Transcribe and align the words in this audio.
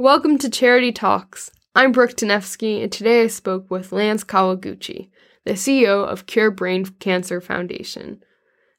Welcome 0.00 0.38
to 0.38 0.48
Charity 0.48 0.92
Talks. 0.92 1.50
I'm 1.74 1.90
Brooke 1.90 2.12
Danefsky, 2.12 2.84
and 2.84 2.92
today 2.92 3.22
I 3.22 3.26
spoke 3.26 3.68
with 3.68 3.90
Lance 3.90 4.22
Kawaguchi, 4.22 5.10
the 5.44 5.54
CEO 5.54 6.06
of 6.06 6.26
Cure 6.26 6.52
Brain 6.52 6.84
Cancer 7.00 7.40
Foundation. 7.40 8.22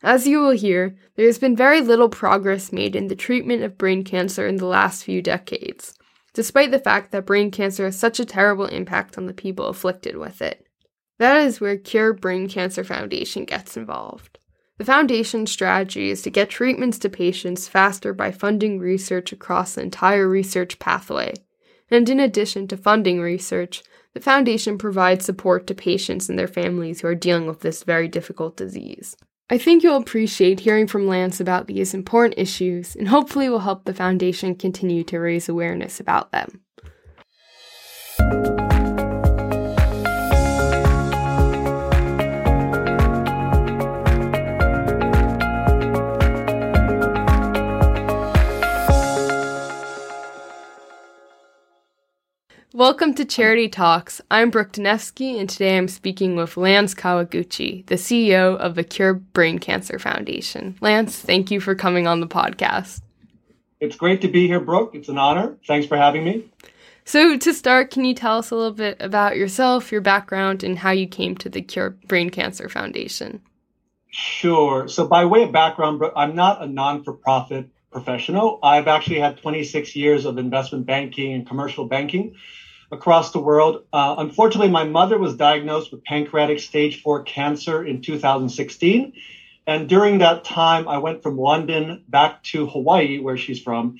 As 0.02 0.28
you 0.28 0.40
will 0.40 0.52
hear, 0.52 0.96
there 1.18 1.26
has 1.26 1.38
been 1.38 1.58
very 1.58 1.82
little 1.82 2.08
progress 2.08 2.71
made 2.71 2.96
in 2.96 3.10
the 3.10 3.18
treatment 3.18 3.63
of 3.63 3.78
brain 3.78 4.05
cancer 4.05 4.47
in 4.47 4.55
the 4.55 4.66
last 4.66 5.04
few 5.04 5.21
decades, 5.21 5.94
despite 6.34 6.71
the 6.71 6.79
fact 6.79 7.12
that 7.12 7.26
brain 7.26 7.51
cancer 7.51 7.83
has 7.83 7.99
such 7.99 8.22
a 8.22 8.26
terrible 8.26 8.67
impact 8.67 9.17
on 9.17 9.26
the 9.26 9.33
people 9.33 9.65
afflicted 9.65 10.15
with 10.15 10.42
it. 10.42 10.65
That 11.17 11.42
is 11.42 11.60
where 11.60 11.76
Cure 11.76 12.13
Brain 12.13 12.47
Cancer 12.47 12.86
Foundation 12.86 13.44
gets 13.44 13.76
involved. 13.76 14.40
The 14.79 14.85
foundation's 14.85 15.51
strategy 15.51 16.09
is 16.09 16.21
to 16.21 16.30
get 16.30 16.49
treatments 16.49 16.98
to 16.99 17.09
patients 17.09 17.67
faster 17.67 18.13
by 18.13 18.31
funding 18.31 18.79
research 18.79 19.34
across 19.34 19.75
the 19.75 19.81
entire 19.81 20.25
research 20.25 20.79
pathway. 20.79 21.34
And 21.91 22.07
in 22.07 22.21
addition 22.21 22.66
to 22.70 22.77
funding 22.77 23.20
research, 23.20 23.84
the 24.13 24.21
foundation 24.21 24.77
provides 24.77 25.25
support 25.25 25.67
to 25.67 25.75
patients 25.75 26.29
and 26.29 26.39
their 26.39 26.47
families 26.47 27.01
who 27.01 27.09
are 27.09 27.15
dealing 27.15 27.45
with 27.45 27.59
this 27.59 27.84
very 27.84 28.07
difficult 28.07 28.55
disease. 28.55 29.17
I 29.49 29.57
think 29.57 29.84
you'll 29.84 29.97
appreciate 29.97 30.61
hearing 30.61 30.87
from 30.87 31.07
Lance 31.07 31.41
about 31.41 31.67
these 31.67 31.93
important 31.93 32.35
issues 32.37 32.95
and 32.95 33.09
hopefully 33.09 33.49
will 33.49 33.59
help 33.59 33.84
the 33.84 33.93
foundation 33.93 34.55
continue 34.55 35.03
to 35.05 35.20
raise 35.20 35.49
awareness 35.49 35.99
about 35.99 36.31
them. 36.31 36.61
Welcome 52.89 53.13
to 53.13 53.23
Charity 53.23 53.70
Talks. 53.70 54.20
I'm 54.31 54.49
Brooke 54.49 54.71
Danefsky, 54.71 55.40
and 55.40 55.48
today 55.48 55.77
I'm 55.77 55.87
speaking 55.87 56.35
with 56.35 56.57
Lance 56.57 56.95
Kawaguchi, 56.95 57.85
the 57.85 57.95
CEO 57.95 58.57
of 58.57 58.73
the 58.73 58.84
Cure 58.84 59.13
Brain 59.13 59.59
Cancer 59.59 59.99
Foundation. 59.99 60.76
Lance, 60.82 61.15
thank 61.15 61.51
you 61.51 61.60
for 61.60 61.76
coming 61.76 62.07
on 62.07 62.20
the 62.20 62.26
podcast. 62.26 63.01
It's 63.79 63.95
great 63.95 64.22
to 64.22 64.28
be 64.28 64.48
here, 64.48 64.60
Brooke. 64.60 64.95
It's 64.95 65.08
an 65.08 65.20
honor. 65.20 65.56
Thanks 65.67 65.86
for 65.86 65.98
having 65.98 66.23
me. 66.23 66.50
So, 67.06 67.38
to 67.38 67.54
start, 67.54 67.92
can 67.92 68.06
you 68.06 68.16
tell 68.16 68.40
us 68.40 68.50
a 68.50 68.56
little 68.56 68.72
bit 68.72 68.98
about 69.00 69.38
yourself, 69.38 69.92
your 69.92 70.02
background, 70.02 70.64
and 70.64 70.80
how 70.80 70.90
you 70.90 71.06
came 71.06 71.38
to 71.38 71.48
the 71.48 71.62
Cure 71.62 71.92
Brain 72.08 72.32
Cancer 72.32 72.70
Foundation? 72.70 73.40
Sure. 74.10 74.88
So, 74.88 75.08
by 75.08 75.26
way 75.26 75.44
of 75.44 75.52
background, 75.52 76.02
I'm 76.16 76.34
not 76.36 76.64
a 76.64 76.66
non 76.66 77.04
for 77.04 77.14
profit 77.14 77.70
professional. 77.92 78.58
I've 78.64 78.88
actually 78.88 79.20
had 79.20 79.38
26 79.38 79.95
years 79.95 80.26
of 80.26 80.40
investment 80.40 80.88
banking 80.88 81.34
and 81.34 81.48
commercial 81.48 81.86
banking 81.86 82.36
across 82.92 83.32
the 83.32 83.40
world. 83.40 83.84
Uh, 83.94 84.16
unfortunately, 84.18 84.70
my 84.70 84.84
mother 84.84 85.18
was 85.18 85.36
diagnosed 85.36 85.92
with 85.92 86.04
pancreatic 86.04 86.59
stage 86.59 87.02
four 87.02 87.23
cancer 87.23 87.86
in 87.86 88.02
2016. 88.02 89.14
And 89.68 89.88
during 89.88 90.20
that 90.20 90.44
time, 90.44 90.88
I 90.88 90.98
went 90.98 91.22
from 91.22 91.38
London 91.38 92.04
back 92.08 92.42
to 92.45 92.66
Hawaii, 92.66 93.20
where 93.20 93.38
she's 93.38 93.62
from, 93.62 94.00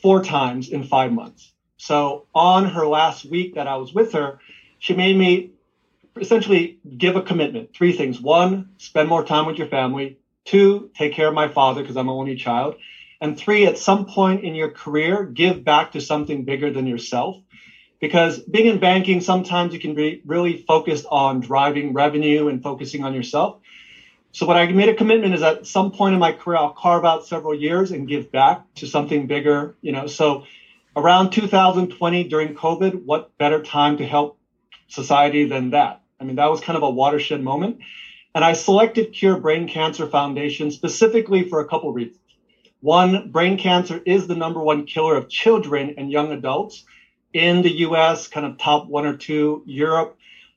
four 0.00 0.24
times 0.24 0.70
in 0.70 0.84
five 0.84 1.12
months. 1.12 1.52
So 1.76 2.26
on 2.34 2.66
her 2.66 2.86
last 2.86 3.24
week 3.24 3.54
that 3.54 3.66
I 3.66 3.76
was 3.76 3.92
with 3.92 4.12
her, 4.12 4.38
she 4.78 4.94
made 4.94 5.16
me 5.16 5.50
essentially 6.18 6.78
give 6.96 7.16
a 7.16 7.22
commitment 7.22 7.74
three 7.74 7.92
things. 7.92 8.20
One, 8.20 8.70
spend 8.78 9.08
more 9.08 9.24
time 9.24 9.46
with 9.46 9.58
your 9.58 9.66
family. 9.66 10.18
Two, 10.44 10.90
take 10.94 11.12
care 11.12 11.28
of 11.28 11.34
my 11.34 11.48
father 11.48 11.82
because 11.82 11.96
I'm 11.96 12.08
an 12.08 12.14
only 12.14 12.36
child. 12.36 12.76
And 13.20 13.36
three, 13.36 13.66
at 13.66 13.76
some 13.76 14.06
point 14.06 14.44
in 14.44 14.54
your 14.54 14.70
career, 14.70 15.24
give 15.24 15.62
back 15.62 15.92
to 15.92 16.00
something 16.00 16.44
bigger 16.44 16.70
than 16.70 16.86
yourself 16.86 17.36
because 18.00 18.38
being 18.40 18.66
in 18.66 18.80
banking 18.80 19.20
sometimes 19.20 19.72
you 19.72 19.78
can 19.78 19.94
be 19.94 20.22
really 20.24 20.56
focused 20.66 21.06
on 21.10 21.40
driving 21.40 21.92
revenue 21.92 22.48
and 22.48 22.62
focusing 22.62 23.04
on 23.04 23.14
yourself. 23.14 23.60
So 24.32 24.46
what 24.46 24.56
i 24.56 24.66
made 24.66 24.88
a 24.88 24.94
commitment 24.94 25.34
is 25.34 25.42
at 25.42 25.66
some 25.66 25.92
point 25.92 26.14
in 26.14 26.20
my 26.20 26.32
career 26.32 26.56
i'll 26.56 26.72
carve 26.72 27.04
out 27.04 27.26
several 27.26 27.54
years 27.54 27.90
and 27.90 28.08
give 28.08 28.32
back 28.32 28.62
to 28.76 28.86
something 28.86 29.26
bigger 29.26 29.76
you 29.82 29.92
know. 29.92 30.06
So 30.06 30.44
around 30.96 31.30
2020 31.30 32.24
during 32.24 32.54
covid 32.54 33.04
what 33.04 33.36
better 33.38 33.62
time 33.62 33.98
to 33.98 34.06
help 34.06 34.38
society 34.88 35.44
than 35.44 35.70
that? 35.70 36.00
I 36.18 36.24
mean 36.24 36.36
that 36.36 36.50
was 36.50 36.60
kind 36.60 36.76
of 36.76 36.82
a 36.82 36.90
watershed 36.90 37.42
moment. 37.42 37.78
And 38.34 38.44
i 38.44 38.54
selected 38.54 39.12
cure 39.12 39.38
brain 39.38 39.68
cancer 39.68 40.06
foundation 40.06 40.70
specifically 40.70 41.48
for 41.48 41.60
a 41.60 41.68
couple 41.68 41.92
reasons. 41.92 42.16
One 42.80 43.30
brain 43.30 43.58
cancer 43.58 44.00
is 44.06 44.26
the 44.26 44.36
number 44.36 44.60
one 44.62 44.86
killer 44.86 45.14
of 45.16 45.28
children 45.28 45.96
and 45.98 46.10
young 46.10 46.32
adults 46.32 46.86
in 47.32 47.62
the 47.62 47.70
US, 47.86 48.28
kind 48.28 48.46
of 48.46 48.58
top 48.58 48.86
one 48.86 49.06
or 49.06 49.16
two, 49.16 49.62
Europe, 49.66 50.16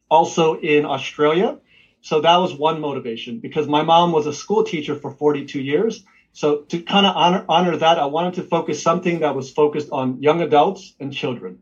also 0.10 0.60
in 0.60 0.86
Australia. 0.86 1.58
So 2.02 2.22
that 2.22 2.38
was 2.38 2.54
one 2.54 2.82
motivation 2.82 3.40
because 3.40 3.68
my 3.68 3.84
mom 3.84 4.12
was 4.12 4.28
a 4.28 4.34
school 4.34 4.64
teacher 4.64 4.96
for 4.96 5.12
42 5.12 5.62
years. 5.62 6.04
So 6.34 6.58
to 6.58 6.82
kind 6.82 7.06
of 7.06 7.16
honor, 7.16 7.46
honor 7.48 7.78
that, 7.78 8.00
I 8.00 8.06
wanted 8.06 8.36
to 8.36 8.44
focus 8.44 8.82
something 8.82 9.20
that 9.20 9.36
was 9.36 9.52
focused 9.52 9.90
on 9.92 10.22
young 10.22 10.42
adults 10.42 10.94
and 11.00 11.14
children. 11.14 11.60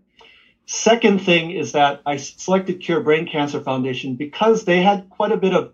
Second 0.65 1.21
thing 1.21 1.51
is 1.51 1.73
that 1.73 2.01
I 2.05 2.15
selected 2.17 2.79
Cure 2.79 3.01
Brain 3.01 3.27
Cancer 3.27 3.59
Foundation 3.59 4.15
because 4.15 4.63
they 4.63 4.81
had 4.81 5.09
quite 5.09 5.33
a 5.33 5.37
bit 5.37 5.53
of, 5.53 5.73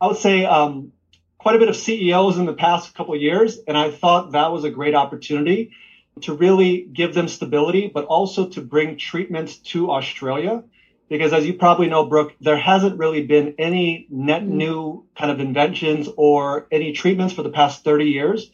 I 0.00 0.06
would 0.06 0.16
say, 0.16 0.46
um, 0.46 0.92
quite 1.36 1.56
a 1.56 1.58
bit 1.58 1.68
of 1.68 1.76
CEOs 1.76 2.38
in 2.38 2.46
the 2.46 2.54
past 2.54 2.94
couple 2.94 3.14
years, 3.16 3.58
and 3.68 3.76
I 3.76 3.90
thought 3.90 4.32
that 4.32 4.52
was 4.52 4.64
a 4.64 4.70
great 4.70 4.94
opportunity 4.94 5.72
to 6.22 6.34
really 6.34 6.82
give 6.92 7.14
them 7.14 7.28
stability, 7.28 7.90
but 7.92 8.04
also 8.04 8.48
to 8.48 8.60
bring 8.60 8.96
treatments 8.96 9.56
to 9.58 9.90
Australia. 9.90 10.62
Because 11.08 11.32
as 11.32 11.46
you 11.46 11.54
probably 11.54 11.88
know, 11.88 12.04
Brooke, 12.06 12.34
there 12.40 12.58
hasn't 12.58 12.98
really 12.98 13.26
been 13.26 13.54
any 13.58 14.06
net 14.10 14.42
mm-hmm. 14.42 14.56
new 14.56 15.06
kind 15.18 15.30
of 15.30 15.40
inventions 15.40 16.08
or 16.16 16.68
any 16.70 16.92
treatments 16.92 17.34
for 17.34 17.42
the 17.42 17.50
past 17.50 17.84
30 17.84 18.04
years. 18.04 18.50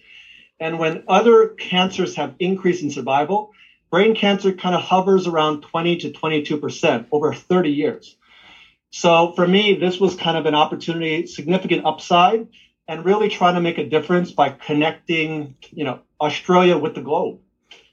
And 0.58 0.78
when 0.78 1.04
other 1.06 1.48
cancers 1.48 2.16
have 2.16 2.34
increased 2.38 2.82
in 2.82 2.90
survival, 2.90 3.52
brain 3.90 4.14
cancer 4.14 4.52
kind 4.52 4.74
of 4.74 4.80
hovers 4.80 5.26
around 5.26 5.62
20 5.62 5.96
to 5.98 6.10
22% 6.10 7.06
over 7.12 7.34
30 7.34 7.70
years. 7.70 8.16
So 8.90 9.32
for 9.32 9.46
me, 9.46 9.74
this 9.74 10.00
was 10.00 10.14
kind 10.14 10.38
of 10.38 10.46
an 10.46 10.54
opportunity, 10.54 11.26
significant 11.26 11.84
upside, 11.84 12.48
and 12.88 13.04
really 13.04 13.28
trying 13.28 13.54
to 13.54 13.60
make 13.60 13.78
a 13.78 13.88
difference 13.88 14.30
by 14.30 14.50
connecting, 14.50 15.56
you 15.70 15.84
know, 15.84 16.00
Australia 16.20 16.78
with 16.78 16.94
the 16.94 17.02
globe. 17.02 17.40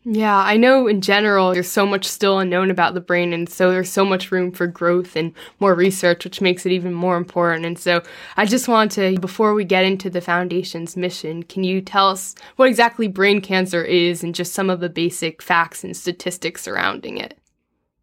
Yeah, 0.06 0.38
I 0.38 0.58
know 0.58 0.88
in 0.88 1.00
general 1.00 1.54
there's 1.54 1.72
so 1.72 1.86
much 1.86 2.06
still 2.06 2.40
unknown 2.40 2.70
about 2.70 2.94
the 2.94 3.00
brain, 3.00 3.32
and 3.32 3.48
so 3.48 3.72
there's 3.72 3.90
so 3.90 4.04
much 4.04 4.32
room 4.32 4.52
for 4.52 4.68
growth 4.68 5.16
and 5.16 5.34
more 5.62 5.74
research, 5.74 6.26
which 6.26 6.42
makes 6.42 6.66
it 6.66 6.74
even 6.74 6.94
more 6.94 7.16
important. 7.16 7.66
And 7.66 7.80
so 7.80 8.04
I 8.36 8.46
just 8.46 8.68
want 8.68 8.92
to, 8.94 9.18
before 9.20 9.54
we 9.54 9.64
get 9.64 9.86
into 9.86 10.10
the 10.10 10.20
foundation's 10.20 10.98
mission, 10.98 11.44
can 11.44 11.64
you 11.64 11.80
tell 11.80 12.10
us 12.10 12.36
what 12.58 12.68
exactly 12.68 13.08
brain 13.08 13.40
cancer 13.40 13.82
is 13.82 14.24
and 14.24 14.36
just 14.36 14.54
some 14.54 14.70
of 14.70 14.82
the 14.82 14.90
basic 14.90 15.42
facts 15.42 15.86
and 15.86 15.96
statistics 15.96 16.64
surrounding 16.64 17.18
it? 17.18 17.40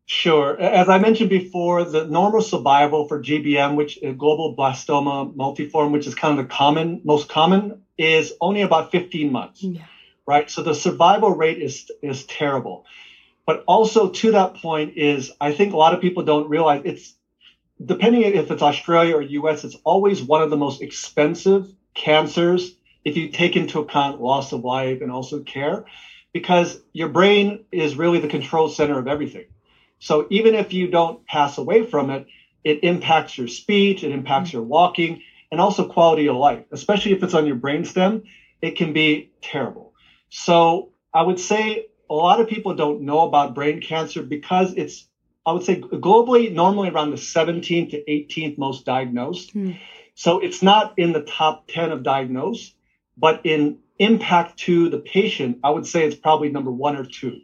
Sure. 0.07 0.59
As 0.59 0.89
I 0.89 0.99
mentioned 0.99 1.31
before, 1.31 1.85
the 1.85 2.07
normal 2.07 2.41
survival 2.41 3.07
for 3.07 3.23
GBM, 3.23 3.77
which 3.77 3.99
is 4.03 4.17
glioblastoma 4.17 5.37
multiforme, 5.37 5.93
which 5.93 6.07
is 6.07 6.15
kind 6.15 6.39
of 6.39 6.49
the 6.49 6.53
common, 6.53 7.03
most 7.05 7.29
common, 7.29 7.83
is 7.99 8.33
only 8.41 8.63
about 8.63 8.91
15 8.91 9.31
months. 9.31 9.63
Yeah 9.63 9.83
right? 10.31 10.49
So 10.49 10.63
the 10.63 10.75
survival 10.75 11.33
rate 11.33 11.61
is 11.61 11.91
is 12.03 12.25
terrible. 12.25 12.87
But 13.47 13.65
also 13.67 14.11
to 14.11 14.31
that 14.31 14.55
point 14.55 14.97
is 14.97 15.33
I 15.41 15.51
think 15.53 15.73
a 15.73 15.77
lot 15.77 15.93
of 15.93 16.01
people 16.01 16.23
don't 16.23 16.49
realize 16.49 16.83
it's 16.85 17.15
depending 17.85 18.23
if 18.23 18.51
it's 18.51 18.63
Australia 18.63 19.17
or 19.17 19.23
US, 19.23 19.65
it's 19.65 19.77
always 19.83 20.23
one 20.23 20.41
of 20.41 20.51
the 20.51 20.57
most 20.57 20.83
expensive 20.83 21.67
cancers 21.95 22.77
if 23.05 23.17
you 23.17 23.29
take 23.29 23.57
into 23.57 23.81
account 23.81 24.21
loss 24.21 24.53
of 24.53 24.63
life 24.63 25.01
and 25.03 25.11
also 25.11 25.41
care, 25.41 25.85
because 26.33 26.81
your 26.93 27.09
brain 27.09 27.65
is 27.73 27.97
really 27.97 28.21
the 28.21 28.29
control 28.29 28.69
center 28.69 28.99
of 28.99 29.09
everything. 29.09 29.47
So 29.99 30.27
even 30.31 30.55
if 30.55 30.73
you 30.73 30.87
don't 30.89 31.27
pass 31.27 31.59
away 31.59 31.83
from 31.83 32.11
it, 32.11 32.27
it 32.63 32.85
impacts 32.85 33.37
your 33.37 33.49
speech, 33.49 34.05
it 34.05 34.13
impacts 34.13 34.53
your 34.53 34.63
walking, 34.63 35.23
and 35.51 35.61
also 35.61 35.89
quality 35.89 36.29
of 36.29 36.37
life, 36.37 36.63
especially 36.71 37.13
if 37.13 37.23
it's 37.23 37.35
on 37.35 37.47
your 37.47 37.57
brainstem, 37.57 38.23
it 38.63 38.77
can 38.77 38.93
be 38.93 39.31
terrible. 39.41 39.90
So 40.31 40.93
I 41.13 41.23
would 41.23 41.39
say 41.39 41.87
a 42.09 42.15
lot 42.15 42.41
of 42.41 42.49
people 42.49 42.75
don't 42.75 43.03
know 43.03 43.21
about 43.21 43.55
brain 43.55 43.81
cancer 43.81 44.23
because 44.23 44.73
it's, 44.75 45.07
I 45.45 45.53
would 45.53 45.65
say 45.65 45.81
globally, 45.81 46.53
normally 46.53 46.89
around 46.89 47.11
the 47.11 47.17
17th 47.17 47.91
to 47.91 48.05
18th 48.05 48.59
most 48.59 48.85
diagnosed. 48.85 49.55
Mm. 49.55 49.79
So 50.15 50.41
it's 50.41 50.63
not 50.63 50.99
in 50.99 51.13
the 51.13 51.23
top 51.23 51.69
10 51.69 51.93
of 51.93 52.03
diagnosed, 52.03 52.75
but 53.17 53.41
in 53.45 53.79
impact 53.99 54.59
to 54.61 54.89
the 54.89 54.99
patient, 54.99 55.59
I 55.63 55.71
would 55.71 55.87
say 55.87 56.07
it's 56.07 56.17
probably 56.17 56.49
number 56.49 56.71
one 56.71 56.97
or 56.97 57.05
two. 57.05 57.41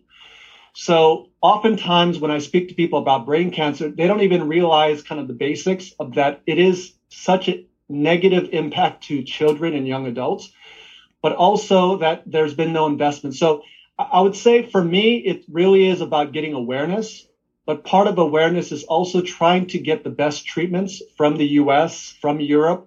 So 0.74 1.30
oftentimes 1.40 2.18
when 2.18 2.30
I 2.30 2.38
speak 2.38 2.68
to 2.68 2.74
people 2.74 2.98
about 2.98 3.26
brain 3.26 3.50
cancer, 3.50 3.88
they 3.88 4.06
don't 4.06 4.22
even 4.22 4.48
realize 4.48 5.02
kind 5.02 5.20
of 5.20 5.28
the 5.28 5.34
basics 5.34 5.92
of 5.98 6.14
that. 6.14 6.42
It 6.46 6.58
is 6.58 6.94
such 7.08 7.48
a 7.48 7.66
negative 7.88 8.50
impact 8.52 9.04
to 9.04 9.22
children 9.22 9.74
and 9.74 9.86
young 9.86 10.06
adults 10.06 10.52
but 11.26 11.34
also 11.34 11.96
that 11.96 12.22
there's 12.24 12.54
been 12.54 12.72
no 12.72 12.86
investment. 12.86 13.34
So 13.34 13.64
I 13.98 14.20
would 14.20 14.36
say 14.36 14.70
for 14.70 14.80
me, 14.80 15.16
it 15.16 15.44
really 15.50 15.88
is 15.88 16.00
about 16.00 16.30
getting 16.30 16.52
awareness. 16.52 17.26
But 17.66 17.82
part 17.82 18.06
of 18.06 18.16
awareness 18.18 18.70
is 18.70 18.84
also 18.84 19.22
trying 19.22 19.66
to 19.70 19.78
get 19.80 20.04
the 20.04 20.10
best 20.22 20.46
treatments 20.46 21.02
from 21.16 21.36
the 21.36 21.46
US, 21.62 22.14
from 22.20 22.38
Europe, 22.38 22.86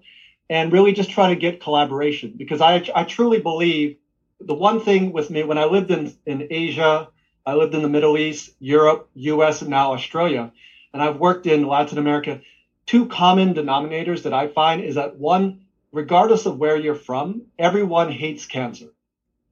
and 0.49 0.71
really 0.71 0.93
just 0.93 1.09
try 1.09 1.27
to 1.27 1.35
get 1.35 1.59
collaboration. 1.59 2.35
Because 2.37 2.61
I, 2.61 2.81
I 2.95 3.03
truly 3.03 3.41
believe 3.41 3.97
the 4.39 4.53
one 4.53 4.79
thing 4.79 5.11
with 5.11 5.29
me, 5.29 5.43
when 5.43 5.57
I 5.57 5.65
lived 5.65 5.91
in, 5.91 6.15
in 6.25 6.47
Asia, 6.49 7.09
I 7.45 7.55
lived 7.55 7.75
in 7.75 7.81
the 7.81 7.89
Middle 7.89 8.17
East, 8.17 8.51
Europe, 8.59 9.09
US, 9.15 9.61
and 9.61 9.69
now 9.69 9.91
Australia, 9.91 10.53
and 10.93 11.03
I've 11.03 11.17
worked 11.17 11.45
in 11.45 11.67
Latin 11.67 11.97
America. 11.97 12.39
Two 12.85 13.07
common 13.07 13.53
denominators 13.53 14.23
that 14.23 14.33
I 14.33 14.47
find 14.47 14.81
is 14.81 14.95
that 14.95 15.17
one, 15.17 15.65
regardless 15.91 16.45
of 16.45 16.57
where 16.57 16.77
you're 16.77 16.95
from, 16.95 17.43
everyone 17.57 18.11
hates 18.11 18.45
cancer, 18.45 18.87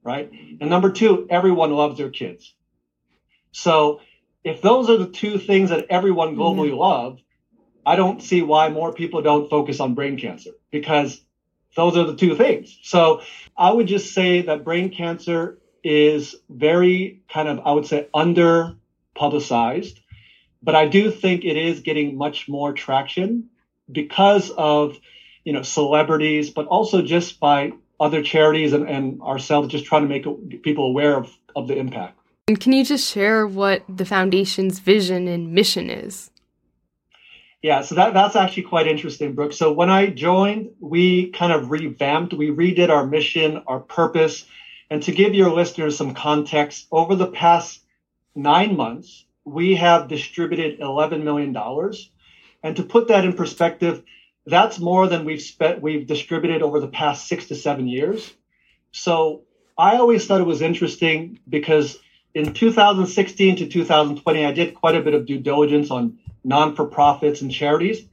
right? 0.02 0.30
And 0.60 0.70
number 0.70 0.90
two, 0.90 1.26
everyone 1.30 1.72
loves 1.72 1.98
their 1.98 2.10
kids. 2.10 2.54
So 3.52 4.00
if 4.44 4.62
those 4.62 4.88
are 4.88 4.96
the 4.96 5.08
two 5.08 5.38
things 5.38 5.70
that 5.70 5.86
everyone 5.90 6.36
globally 6.36 6.68
mm-hmm. 6.68 6.78
loves, 6.78 7.22
I 7.84 7.96
don't 7.96 8.22
see 8.22 8.42
why 8.42 8.68
more 8.68 8.92
people 8.92 9.22
don't 9.22 9.50
focus 9.50 9.80
on 9.80 9.94
brain 9.94 10.18
cancer 10.18 10.50
because 10.70 11.20
those 11.74 11.96
are 11.96 12.04
the 12.04 12.16
two 12.16 12.36
things. 12.36 12.78
So 12.82 13.22
I 13.56 13.70
would 13.70 13.86
just 13.86 14.14
say 14.14 14.42
that 14.42 14.64
brain 14.64 14.90
cancer 14.90 15.58
is 15.82 16.36
very 16.48 17.22
kind 17.32 17.48
of, 17.48 17.60
I 17.64 17.72
would 17.72 17.86
say, 17.86 18.08
under 18.12 18.76
publicized, 19.14 20.00
but 20.62 20.74
I 20.74 20.86
do 20.86 21.10
think 21.10 21.44
it 21.44 21.56
is 21.56 21.80
getting 21.80 22.16
much 22.16 22.48
more 22.48 22.72
traction 22.72 23.48
because 23.90 24.50
of, 24.50 24.98
you 25.48 25.54
know, 25.54 25.62
celebrities, 25.62 26.50
but 26.50 26.66
also 26.66 27.00
just 27.00 27.40
by 27.40 27.72
other 27.98 28.22
charities 28.22 28.74
and, 28.74 28.86
and 28.86 29.22
ourselves 29.22 29.68
just 29.68 29.86
trying 29.86 30.02
to 30.02 30.06
make 30.06 30.62
people 30.62 30.84
aware 30.84 31.16
of, 31.16 31.34
of 31.56 31.68
the 31.68 31.74
impact. 31.74 32.18
And 32.48 32.60
can 32.60 32.74
you 32.74 32.84
just 32.84 33.10
share 33.10 33.46
what 33.46 33.82
the 33.88 34.04
foundation's 34.04 34.78
vision 34.78 35.26
and 35.26 35.54
mission 35.54 35.88
is? 35.88 36.30
Yeah, 37.62 37.80
so 37.80 37.94
that, 37.94 38.12
that's 38.12 38.36
actually 38.36 38.64
quite 38.64 38.88
interesting, 38.88 39.34
Brooke. 39.34 39.54
So 39.54 39.72
when 39.72 39.88
I 39.88 40.08
joined, 40.08 40.68
we 40.80 41.30
kind 41.30 41.54
of 41.54 41.70
revamped, 41.70 42.34
we 42.34 42.50
redid 42.50 42.90
our 42.90 43.06
mission, 43.06 43.62
our 43.66 43.80
purpose. 43.80 44.44
And 44.90 45.02
to 45.04 45.12
give 45.12 45.32
your 45.32 45.50
listeners 45.50 45.96
some 45.96 46.12
context, 46.12 46.88
over 46.92 47.14
the 47.14 47.26
past 47.26 47.80
nine 48.34 48.76
months, 48.76 49.24
we 49.46 49.76
have 49.76 50.08
distributed 50.08 50.78
$11 50.78 51.22
million. 51.22 51.56
And 52.62 52.76
to 52.76 52.82
put 52.82 53.08
that 53.08 53.24
in 53.24 53.32
perspective, 53.32 54.02
that's 54.48 54.78
more 54.78 55.06
than 55.06 55.24
we've 55.24 55.42
spent, 55.42 55.82
we've 55.82 56.06
distributed 56.06 56.62
over 56.62 56.80
the 56.80 56.88
past 56.88 57.28
six 57.28 57.46
to 57.46 57.54
seven 57.54 57.86
years. 57.86 58.32
So 58.92 59.42
I 59.76 59.96
always 59.96 60.26
thought 60.26 60.40
it 60.40 60.46
was 60.46 60.62
interesting 60.62 61.38
because 61.48 61.98
in 62.34 62.54
2016 62.54 63.56
to 63.56 63.66
2020, 63.66 64.44
I 64.44 64.52
did 64.52 64.74
quite 64.74 64.94
a 64.94 65.02
bit 65.02 65.14
of 65.14 65.26
due 65.26 65.38
diligence 65.38 65.90
on 65.90 66.18
non 66.44 66.74
for 66.74 66.86
profits 66.86 67.42
and 67.42 67.52
charities. 67.52 68.04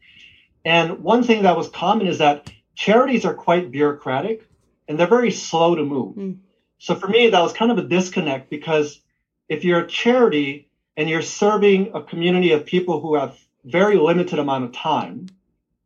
And 0.64 1.04
one 1.04 1.24
thing 1.24 1.44
that 1.44 1.56
was 1.56 1.70
common 1.70 2.08
is 2.08 2.18
that 2.18 2.52
charities 2.76 3.26
are 3.26 3.34
quite 3.34 3.72
bureaucratic 3.72 4.48
and 4.88 5.00
they're 5.00 5.08
very 5.08 5.32
slow 5.32 5.76
to 5.76 5.84
move. 5.84 6.16
Mm. 6.16 6.38
So 6.80 6.96
for 6.96 7.08
me, 7.08 7.30
that 7.30 7.42
was 7.42 7.54
kind 7.54 7.72
of 7.72 7.78
a 7.78 7.84
disconnect 7.84 8.50
because 8.50 9.00
if 9.48 9.64
you're 9.64 9.82
a 9.82 9.88
charity 9.88 10.70
and 10.98 11.10
you're 11.10 11.22
serving 11.22 11.92
a 11.94 12.02
community 12.02 12.52
of 12.52 12.66
people 12.66 13.00
who 13.00 13.16
have 13.16 13.38
very 13.64 13.98
limited 13.98 14.40
amount 14.40 14.66
of 14.66 14.72
time, 14.74 15.28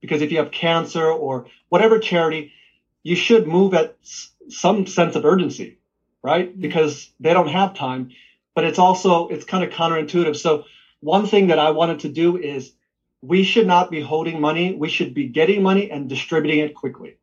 because 0.02 0.22
if 0.22 0.32
you 0.32 0.38
have 0.38 0.52
cancer 0.52 1.10
or 1.10 1.48
whatever 1.70 2.00
charity, 2.00 2.54
you 3.04 3.16
should 3.16 3.48
move 3.48 3.74
at 3.74 3.96
some 4.50 4.86
sense 4.88 5.16
of 5.16 5.26
urgency, 5.26 5.78
right? 6.22 6.56
Mm. 6.56 6.62
Because 6.62 7.12
they 7.20 7.34
don't 7.34 7.48
have 7.48 7.74
time. 7.74 8.12
But 8.56 8.66
it's 8.66 8.80
also 8.80 9.28
it's 9.30 9.46
kind 9.46 9.64
of 9.64 9.70
counterintuitive. 9.70 10.36
So 10.36 10.66
one 11.00 11.26
thing 11.26 11.48
that 11.48 11.60
I 11.60 11.72
wanted 11.72 12.00
to 12.00 12.10
do 12.10 12.38
is 12.38 12.74
we 13.22 13.44
should 13.44 13.68
not 13.68 13.92
be 13.92 14.02
holding 14.02 14.40
money. 14.40 14.74
We 14.74 14.90
should 14.90 15.14
be 15.14 15.28
getting 15.28 15.62
money 15.62 15.92
and 15.92 16.10
distributing 16.10 16.60
it 16.60 16.74
quickly, 16.74 17.18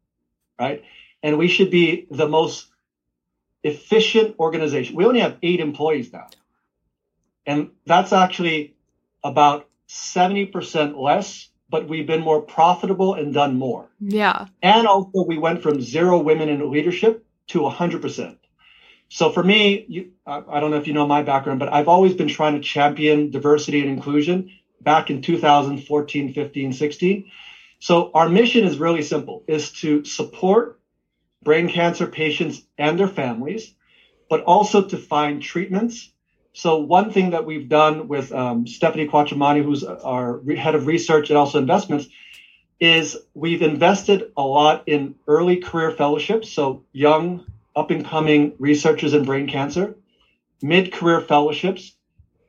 right? 0.58 0.82
And 1.22 1.38
we 1.38 1.48
should 1.48 1.70
be 1.70 2.06
the 2.10 2.28
most 2.28 2.68
efficient 3.62 4.36
organization. 4.38 4.96
We 4.96 5.04
only 5.04 5.20
have 5.20 5.38
eight 5.42 5.60
employees 5.60 6.12
now. 6.12 6.28
And 7.46 7.70
that's 7.84 8.12
actually 8.12 8.76
about 9.24 9.68
70% 9.88 10.96
less, 10.96 11.48
but 11.68 11.88
we've 11.88 12.06
been 12.06 12.22
more 12.22 12.40
profitable 12.40 13.14
and 13.14 13.34
done 13.34 13.58
more. 13.58 13.88
Yeah. 14.00 14.46
And 14.62 14.86
also, 14.86 15.24
we 15.24 15.38
went 15.38 15.62
from 15.62 15.80
zero 15.80 16.18
women 16.18 16.48
in 16.48 16.70
leadership 16.70 17.24
to 17.48 17.60
100%. 17.60 18.36
So 19.08 19.30
for 19.30 19.42
me, 19.42 19.86
you, 19.88 20.10
I 20.26 20.60
don't 20.60 20.70
know 20.70 20.78
if 20.78 20.86
you 20.86 20.92
know 20.92 21.06
my 21.06 21.22
background, 21.22 21.60
but 21.60 21.72
I've 21.72 21.88
always 21.88 22.14
been 22.14 22.28
trying 22.28 22.54
to 22.54 22.60
champion 22.60 23.30
diversity 23.30 23.80
and 23.80 23.90
inclusion 23.90 24.50
back 24.80 25.10
in 25.10 25.22
2014, 25.22 26.32
15, 26.34 26.72
16. 26.72 27.30
So 27.78 28.10
our 28.14 28.28
mission 28.28 28.64
is 28.64 28.78
really 28.78 29.02
simple, 29.02 29.44
is 29.46 29.72
to 29.80 30.04
support 30.04 30.80
brain 31.42 31.68
cancer 31.68 32.06
patients 32.06 32.62
and 32.78 32.98
their 32.98 33.08
families, 33.08 33.74
but 34.28 34.42
also 34.42 34.82
to 34.82 34.96
find 34.96 35.40
treatments. 35.40 36.12
So 36.56 36.78
one 36.78 37.12
thing 37.12 37.32
that 37.32 37.44
we've 37.44 37.68
done 37.68 38.08
with 38.08 38.32
um, 38.32 38.66
Stephanie 38.66 39.06
Quattromani, 39.06 39.62
who's 39.62 39.84
our 39.84 40.40
head 40.54 40.74
of 40.74 40.86
research 40.86 41.28
and 41.28 41.36
also 41.36 41.58
investments, 41.58 42.06
is 42.80 43.14
we've 43.34 43.60
invested 43.60 44.32
a 44.38 44.42
lot 44.42 44.84
in 44.86 45.16
early 45.28 45.56
career 45.56 45.90
fellowships. 45.90 46.50
So 46.50 46.82
young 46.92 47.44
up 47.76 47.90
and 47.90 48.06
coming 48.06 48.54
researchers 48.58 49.12
in 49.12 49.26
brain 49.26 49.48
cancer, 49.48 49.96
mid 50.62 50.94
career 50.94 51.20
fellowships, 51.20 51.94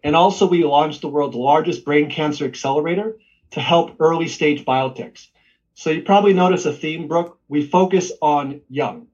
and 0.06 0.16
also 0.16 0.48
we 0.48 0.64
launched 0.64 1.02
the 1.02 1.10
world's 1.10 1.36
largest 1.36 1.84
brain 1.84 2.10
cancer 2.10 2.46
accelerator 2.46 3.18
to 3.52 3.60
help 3.60 3.98
early 4.00 4.30
stage 4.30 4.64
biotechs. 4.64 5.28
So 5.74 5.90
you 5.90 6.04
probably 6.04 6.32
notice 6.32 6.66
a 6.66 6.72
theme, 6.72 7.10
Brooke. 7.10 7.40
We 7.50 7.68
focus 7.68 8.14
on 8.22 8.62
young, 8.70 9.08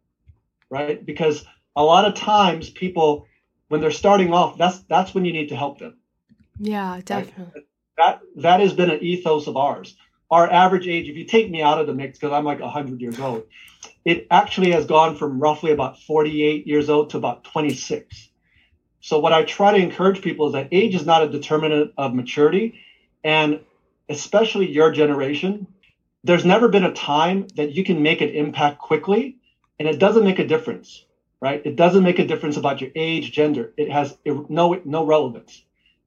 right? 0.69 1.03
Because 1.03 1.43
a 1.75 1.83
lot 1.83 2.05
of 2.05 2.13
times 2.13 2.69
people, 2.69 3.25
when 3.73 3.81
they're 3.81 3.89
starting 3.89 4.31
off, 4.31 4.55
that's 4.55 4.77
that's 4.81 5.15
when 5.15 5.25
you 5.25 5.33
need 5.33 5.49
to 5.49 5.55
help 5.55 5.79
them. 5.79 5.97
Yeah, 6.59 7.01
definitely. 7.03 7.45
Right? 7.55 7.65
That 7.97 8.21
that 8.35 8.59
has 8.59 8.71
been 8.71 8.91
an 8.91 9.01
ethos 9.01 9.47
of 9.47 9.57
ours. 9.57 9.97
Our 10.29 10.47
average 10.47 10.87
age, 10.87 11.09
if 11.09 11.17
you 11.17 11.25
take 11.25 11.49
me 11.49 11.63
out 11.63 11.81
of 11.81 11.87
the 11.87 11.93
mix, 11.95 12.19
because 12.19 12.33
I'm 12.33 12.45
like 12.45 12.59
100 12.59 13.01
years 13.01 13.19
old, 13.19 13.45
it 14.05 14.27
actually 14.29 14.69
has 14.73 14.85
gone 14.85 15.17
from 15.17 15.39
roughly 15.39 15.71
about 15.71 15.99
48 15.99 16.67
years 16.67 16.87
old 16.87 17.09
to 17.09 17.17
about 17.17 17.45
26. 17.45 18.29
So 19.01 19.17
what 19.17 19.33
I 19.33 19.43
try 19.43 19.75
to 19.75 19.83
encourage 19.83 20.21
people 20.21 20.45
is 20.45 20.53
that 20.53 20.67
age 20.71 20.93
is 20.93 21.07
not 21.07 21.23
a 21.23 21.29
determinant 21.29 21.93
of 21.97 22.13
maturity. 22.13 22.75
And 23.23 23.61
especially 24.07 24.71
your 24.71 24.91
generation, 24.91 25.65
there's 26.23 26.45
never 26.45 26.67
been 26.67 26.83
a 26.83 26.93
time 26.93 27.47
that 27.55 27.71
you 27.71 27.83
can 27.83 28.03
make 28.03 28.21
an 28.21 28.29
impact 28.29 28.77
quickly 28.77 29.37
and 29.79 29.87
it 29.87 29.97
doesn't 29.97 30.23
make 30.23 30.37
a 30.37 30.45
difference, 30.47 31.05
right? 31.43 31.61
It 31.65 31.75
doesn't 31.75 32.03
make 32.03 32.19
a 32.19 32.25
difference 32.25 32.55
about 32.55 32.79
your 32.79 32.91
age, 32.95 33.33
gender. 33.33 33.73
It 33.75 33.91
has 33.91 34.17
no, 34.25 34.81
no 34.85 35.05
relevance, 35.05 35.61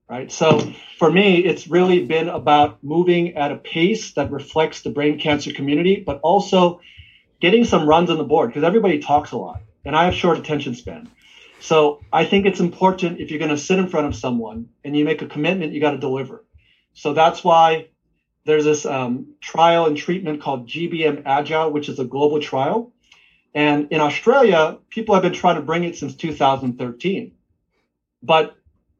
right? 0.09 0.33
So 0.33 0.73
for 0.99 1.12
me, 1.12 1.45
it's 1.45 1.69
really 1.69 2.07
been 2.07 2.31
about 2.31 2.83
moving 2.83 3.37
at 3.37 3.52
a 3.52 3.57
pace 3.57 4.14
that 4.14 4.33
reflects 4.33 4.81
the 4.81 4.88
brain 4.88 5.19
cancer 5.19 5.52
community, 5.52 6.02
but 6.07 6.21
also 6.23 6.81
getting 7.38 7.66
some 7.66 7.87
runs 7.87 8.09
on 8.09 8.16
the 8.16 8.25
board 8.25 8.49
because 8.49 8.64
everybody 8.64 8.99
talks 8.99 9.33
a 9.33 9.37
lot 9.37 9.61
and 9.85 9.95
I 9.95 10.07
have 10.07 10.14
short 10.14 10.38
attention 10.38 10.75
span. 10.75 11.07
So 11.61 12.00
I 12.11 12.25
think 12.25 12.47
it's 12.47 12.61
important 12.61 13.21
if 13.21 13.31
you're 13.31 13.38
going 13.38 13.50
to 13.50 13.59
sit 13.59 13.78
in 13.78 13.88
front 13.88 14.07
of 14.07 14.16
someone 14.16 14.71
and 14.85 14.97
you 14.97 15.05
make 15.05 15.21
a 15.21 15.26
commitment, 15.26 15.75
you 15.75 15.83
got 15.83 15.90
to 15.90 15.99
deliver. 15.99 16.47
So 16.95 17.12
that's 17.12 17.45
why 17.45 17.88
there's 18.47 18.64
this 18.64 18.87
um, 18.87 19.35
trial 19.43 19.85
and 19.85 19.99
treatment 19.99 20.40
called 20.40 20.66
GBM 20.66 21.25
Agile, 21.26 21.73
which 21.73 21.90
is 21.90 21.99
a 21.99 22.07
global 22.07 22.40
trial. 22.40 22.95
And 23.56 23.88
in 23.90 24.02
Australia, 24.02 24.76
people 24.90 25.14
have 25.14 25.22
been 25.22 25.32
trying 25.32 25.56
to 25.56 25.62
bring 25.62 25.82
it 25.82 25.96
since 25.96 26.14
2013. 26.14 27.32
But 28.22 28.54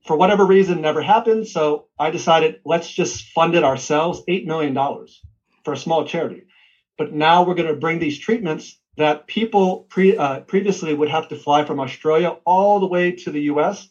for 0.07 0.17
whatever 0.17 0.47
reason, 0.47 0.81
never 0.81 1.03
happened. 1.03 1.47
So 1.47 1.89
I 1.99 2.11
decided 2.11 2.61
let's 2.65 2.91
just 2.91 3.27
fund 3.33 3.55
it 3.55 3.65
ourselves, 3.65 4.23
$8 4.27 4.47
million 4.47 4.75
for 5.63 5.75
a 5.75 5.77
small 5.77 6.07
charity. 6.07 6.45
But 6.97 7.13
now 7.13 7.45
we're 7.45 7.55
going 7.55 7.69
to 7.69 7.79
bring 7.79 7.99
these 7.99 8.19
treatments 8.19 8.79
that 8.97 9.27
people 9.27 9.81
pre, 9.91 10.17
uh, 10.17 10.41
previously 10.41 10.95
would 10.95 11.11
have 11.11 11.29
to 11.29 11.37
fly 11.37 11.67
from 11.67 11.79
Australia 11.79 12.39
all 12.47 12.81
the 12.81 12.87
way 12.87 13.13
to 13.13 13.31
the 13.31 13.43
US. 13.43 13.87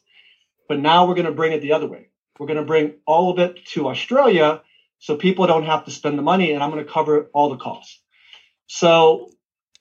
But 0.68 0.80
now 0.80 1.06
we're 1.06 1.14
going 1.14 1.28
to 1.28 1.32
bring 1.32 1.52
it 1.52 1.62
the 1.62 1.74
other 1.74 1.88
way. 1.88 2.10
We're 2.40 2.48
going 2.48 2.58
to 2.58 2.66
bring 2.66 2.96
all 3.06 3.32
of 3.32 3.38
it 3.38 3.64
to 3.74 3.88
Australia 3.88 4.64
so 4.98 5.16
people 5.16 5.46
don't 5.46 5.66
have 5.68 5.86
to 5.86 5.92
spend 5.92 6.18
the 6.18 6.24
money 6.24 6.54
and 6.54 6.64
I'm 6.64 6.72
going 6.72 6.84
to 6.84 6.92
cover 6.92 7.30
all 7.34 7.50
the 7.50 7.58
costs. 7.58 8.02
So 8.66 9.30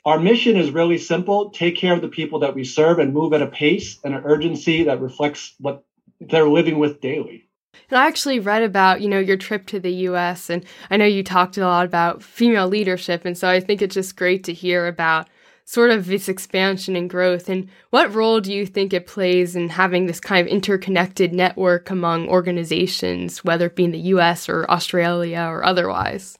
our 0.04 0.20
mission 0.20 0.56
is 0.56 0.70
really 0.70 0.98
simple 0.98 1.50
take 1.50 1.76
care 1.76 1.94
of 1.94 2.02
the 2.02 2.08
people 2.08 2.40
that 2.40 2.54
we 2.54 2.64
serve 2.64 2.98
and 2.98 3.14
move 3.14 3.32
at 3.32 3.42
a 3.42 3.46
pace 3.46 3.98
and 4.04 4.14
an 4.14 4.22
urgency 4.24 4.84
that 4.84 5.00
reflects 5.00 5.54
what 5.58 5.84
they're 6.20 6.48
living 6.48 6.78
with 6.78 7.00
daily. 7.00 7.48
And 7.90 7.98
I 7.98 8.06
actually 8.06 8.38
read 8.38 8.62
about, 8.62 9.00
you 9.00 9.08
know, 9.08 9.18
your 9.18 9.36
trip 9.36 9.66
to 9.66 9.80
the 9.80 9.92
US 10.08 10.50
and 10.50 10.64
I 10.90 10.96
know 10.96 11.04
you 11.04 11.22
talked 11.22 11.56
a 11.56 11.62
lot 11.62 11.86
about 11.86 12.22
female 12.22 12.68
leadership 12.68 13.24
and 13.24 13.36
so 13.36 13.48
I 13.48 13.60
think 13.60 13.82
it's 13.82 13.94
just 13.94 14.16
great 14.16 14.44
to 14.44 14.52
hear 14.52 14.86
about 14.86 15.28
sort 15.66 15.90
of 15.90 16.10
its 16.10 16.28
expansion 16.28 16.94
and 16.94 17.08
growth. 17.08 17.48
And 17.48 17.70
what 17.90 18.14
role 18.14 18.40
do 18.40 18.52
you 18.52 18.66
think 18.66 18.92
it 18.92 19.06
plays 19.06 19.56
in 19.56 19.70
having 19.70 20.04
this 20.06 20.20
kind 20.20 20.46
of 20.46 20.52
interconnected 20.52 21.32
network 21.32 21.90
among 21.90 22.28
organizations, 22.28 23.42
whether 23.42 23.66
it 23.66 23.76
be 23.76 23.84
in 23.84 23.92
the 23.92 23.98
US 23.98 24.48
or 24.48 24.70
Australia 24.70 25.46
or 25.48 25.64
otherwise? 25.64 26.38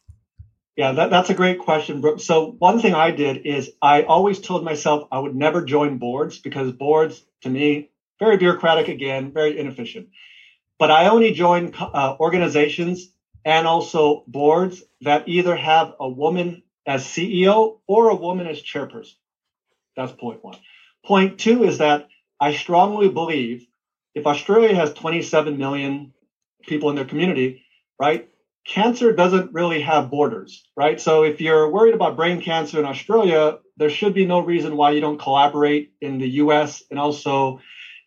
Yeah, 0.76 0.93
that, 0.93 1.11
that's 1.11 1.31
a 1.31 1.35
great 1.35 1.59
question, 1.59 2.00
Brooke. 2.00 2.21
So, 2.21 2.57
one 2.59 2.78
thing 2.81 2.95
I 2.95 3.11
did 3.11 3.47
is 3.47 3.71
I 3.83 4.02
always 4.02 4.40
told 4.40 4.64
myself 4.64 5.04
I 5.12 5.19
would 5.19 5.35
never 5.35 5.62
join 5.62 5.99
boards 5.99 6.38
because 6.38 6.73
boards, 6.73 7.25
to 7.43 7.50
me, 7.50 7.90
very 8.19 8.37
bureaucratic 8.38 8.88
again, 8.88 9.33
very 9.33 9.57
inefficient. 9.59 10.09
But 10.78 10.90
I 10.90 11.07
only 11.07 11.33
joined 11.33 11.75
uh, 11.78 12.14
organizations 12.21 13.09
and 13.45 13.66
also 13.66 14.25
boards 14.26 14.83
that 15.02 15.25
either 15.26 15.57
have 15.57 15.93
a 16.00 16.09
woman 16.09 16.62
as 16.87 17.04
CEO 17.04 17.78
or 17.88 18.09
a 18.11 18.14
woman 18.16 18.47
as 18.47 18.62
chairperson. 18.62 19.14
That's 19.97 20.12
point 20.12 20.38
one. 20.43 20.57
Point 21.07 21.38
two 21.38 21.64
is 21.64 21.78
that 21.78 22.07
I 22.40 22.52
strongly 22.52 23.09
believe 23.09 23.66
if 24.14 24.26
Australia 24.26 24.75
has 24.75 24.93
27 24.93 25.59
million 25.59 26.12
people 26.66 26.88
in 26.90 26.97
their 26.97 27.04
community, 27.04 27.62
right? 28.00 28.26
Cancer 28.64 29.12
doesn't 29.12 29.52
really 29.52 29.83
have 29.83 30.11
borders, 30.11 30.64
right? 30.76 31.00
So 31.00 31.23
if 31.23 31.40
you're 31.40 31.71
worried 31.71 31.94
about 31.94 32.16
brain 32.16 32.40
cancer 32.40 32.78
in 32.78 32.87
Australia, 32.87 33.59
there 33.76 33.90
should 33.90 34.14
be 34.14 34.25
no 34.25 34.40
reason 34.40 34.76
why 34.76 34.92
you 34.92 35.00
don't 35.00 35.21
collaborate 35.21 35.92
in 36.00 36.18
the 36.18 36.28
US 36.42 36.83
and 36.90 36.99
also 36.99 37.61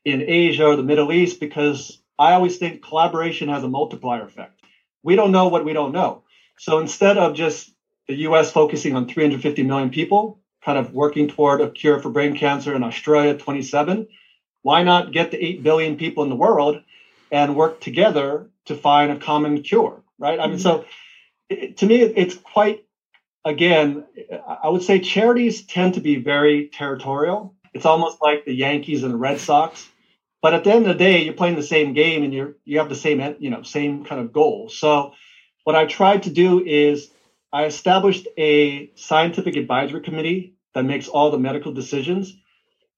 in 0.04 0.24
Asia 0.28 0.66
or 0.66 0.76
the 0.76 0.84
Middle 0.84 1.12
East 1.12 1.40
because 1.40 2.02
I 2.18 2.34
always 2.34 2.58
think 2.58 2.82
collaboration 2.82 3.50
has 3.50 3.64
a 3.64 3.70
multiplier 3.70 4.24
effect. 4.24 4.62
We 5.04 5.16
don't 5.16 5.32
know 5.32 5.48
what 5.50 5.66
we 5.66 5.74
don't 5.74 5.92
know. 5.92 6.24
So 6.58 6.80
instead 6.80 7.18
of 7.18 7.36
just 7.36 7.72
the 8.08 8.16
US 8.28 8.52
focusing 8.52 8.96
on 8.96 9.08
350 9.08 9.64
million 9.64 9.90
people, 9.90 10.40
kind 10.64 10.78
of 10.78 10.92
working 10.92 11.28
toward 11.28 11.62
a 11.62 11.70
cure 11.70 12.00
for 12.00 12.10
brain 12.10 12.36
cancer 12.36 12.74
in 12.74 12.84
Australia 12.84 13.38
27, 13.38 14.08
why 14.64 14.84
not 14.84 15.12
get 15.12 15.32
the 15.32 15.44
8 15.44 15.64
billion 15.64 15.98
people 15.98 16.24
in 16.24 16.30
the 16.30 16.36
world 16.36 16.82
and 17.32 17.56
work 17.56 17.80
together 17.80 18.50
to 18.66 18.76
find 18.76 19.12
a 19.12 19.18
common 19.18 19.62
cure, 19.62 20.04
right? 20.20 20.40
I 20.40 20.48
mean, 20.48 20.60
so 20.60 20.80
mm-hmm. 20.80 20.86
it, 21.50 21.78
to 21.78 21.86
me, 21.86 22.02
it's 22.02 22.36
quite, 22.36 22.86
again, 23.46 24.06
I 24.64 24.70
would 24.70 24.84
say 24.84 25.00
charities 25.00 25.66
tend 25.66 25.96
to 25.96 26.02
be 26.02 26.18
very 26.18 26.70
territorial. 26.70 27.56
It's 27.74 27.86
almost 27.86 28.22
like 28.22 28.46
the 28.46 28.54
Yankees 28.54 29.04
and 29.04 29.14
the 29.14 29.18
Red 29.18 29.40
Sox. 29.40 29.88
But 30.42 30.54
at 30.54 30.64
the 30.64 30.72
end 30.72 30.86
of 30.88 30.98
the 30.98 31.04
day, 31.04 31.24
you're 31.24 31.34
playing 31.34 31.56
the 31.56 31.64
same 31.64 31.94
game 31.94 32.24
and 32.24 32.34
you're 32.34 32.56
you 32.64 32.78
have 32.78 32.90
the 32.90 32.96
same 32.96 33.36
you 33.40 33.50
know 33.50 33.64
same 33.64 34.06
kind 34.06 34.22
of 34.22 34.32
goal. 34.32 34.70
So 34.70 35.14
what 35.64 35.76
I 35.76 35.86
tried 35.86 36.24
to 36.24 36.30
do 36.30 36.64
is 36.64 37.10
I 37.52 37.66
established 37.66 38.28
a 38.38 38.92
scientific 38.96 39.56
advisory 39.56 40.02
committee 40.02 40.54
that 40.74 40.84
makes 40.84 41.08
all 41.08 41.32
the 41.32 41.40
medical 41.40 41.72
decisions, 41.72 42.38